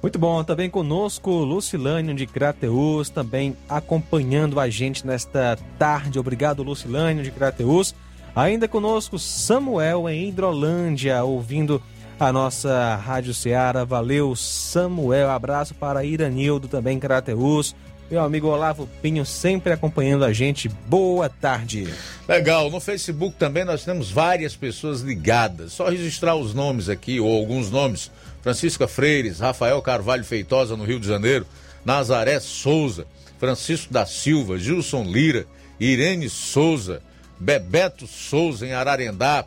[0.00, 6.20] Muito bom, também conosco Lucilânio de Crateus, também acompanhando a gente nesta tarde.
[6.20, 7.94] Obrigado, Lucilânio de Crateus.
[8.34, 11.82] Ainda conosco Samuel em Hidrolândia, ouvindo
[12.20, 13.82] a nossa Rádio Ceará.
[13.84, 15.30] Valeu, Samuel.
[15.30, 17.74] Abraço para Iranildo também Crateus.
[18.10, 20.68] Meu amigo Olavo Pinho sempre acompanhando a gente.
[20.68, 21.92] Boa tarde.
[22.26, 22.70] Legal.
[22.70, 25.72] No Facebook também nós temos várias pessoas ligadas.
[25.72, 28.10] Só registrar os nomes aqui, ou alguns nomes.
[28.42, 31.46] Francisca Freires, Rafael Carvalho Feitosa, no Rio de Janeiro.
[31.84, 33.06] Nazaré Souza,
[33.38, 35.46] Francisco da Silva, Gilson Lira,
[35.78, 37.00] Irene Souza,
[37.38, 39.44] Bebeto Souza, em Ararendá.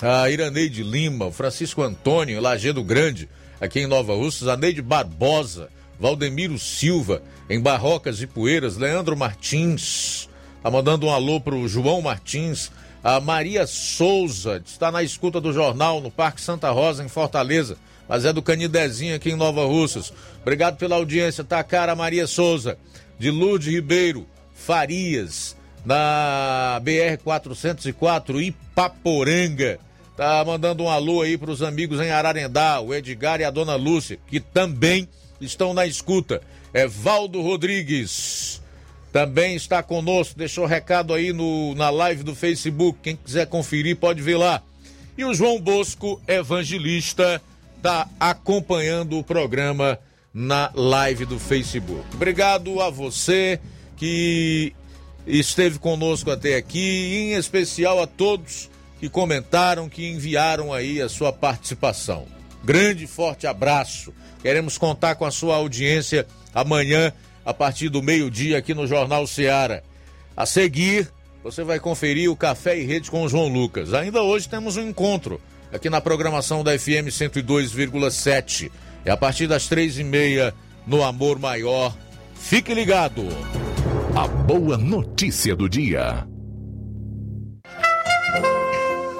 [0.00, 3.28] A Iraneide Lima, Francisco Antônio, em Lagedo Grande,
[3.60, 4.48] aqui em Nova Russas.
[4.48, 5.68] A Neide Barbosa,
[5.98, 10.30] Valdemiro Silva, em Barrocas e Poeiras, Leandro Martins,
[10.62, 12.72] tá mandando um alô pro João Martins,
[13.04, 17.76] a Maria Souza, está na escuta do jornal no Parque Santa Rosa, em Fortaleza,
[18.10, 20.12] mas é do Canidezinho aqui em Nova Russas.
[20.42, 22.76] Obrigado pela audiência, tá cara Maria Souza,
[23.16, 25.56] de Lourdes Ribeiro, Farias,
[25.86, 29.78] na BR-404, Ipaporanga.
[30.16, 33.76] Tá mandando um alô aí para os amigos em Ararendá, o Edgar e a dona
[33.76, 35.08] Lúcia, que também
[35.40, 36.42] estão na escuta.
[36.74, 38.60] É Valdo Rodrigues.
[39.12, 42.98] Também está conosco, deixou recado aí no, na live do Facebook.
[43.04, 44.64] Quem quiser conferir pode ver lá.
[45.16, 47.40] E o João Bosco, evangelista,
[47.80, 49.98] está acompanhando o programa
[50.34, 52.04] na live do Facebook.
[52.12, 53.58] Obrigado a você
[53.96, 54.74] que
[55.26, 58.68] esteve conosco até aqui, em especial a todos
[59.00, 62.26] que comentaram, que enviaram aí a sua participação.
[62.62, 64.12] Grande forte abraço.
[64.42, 67.12] Queremos contar com a sua audiência amanhã,
[67.46, 69.82] a partir do meio-dia, aqui no Jornal Seara.
[70.36, 71.10] A seguir,
[71.42, 73.94] você vai conferir o Café e Rede com o João Lucas.
[73.94, 75.40] Ainda hoje temos um encontro
[75.72, 78.70] aqui na programação da FM 102,7.
[79.04, 80.54] É a partir das três e meia
[80.86, 81.96] no Amor Maior.
[82.34, 83.22] Fique ligado.
[84.14, 86.26] A boa notícia do dia.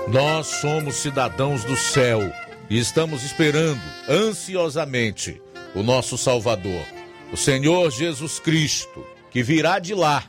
[0.09, 2.21] Nós somos cidadãos do céu
[2.69, 5.41] e estamos esperando ansiosamente
[5.75, 6.85] o nosso Salvador,
[7.33, 10.25] o Senhor Jesus Cristo, que virá de lá.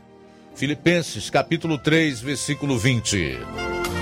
[0.54, 3.71] Filipenses capítulo 3, versículo 20.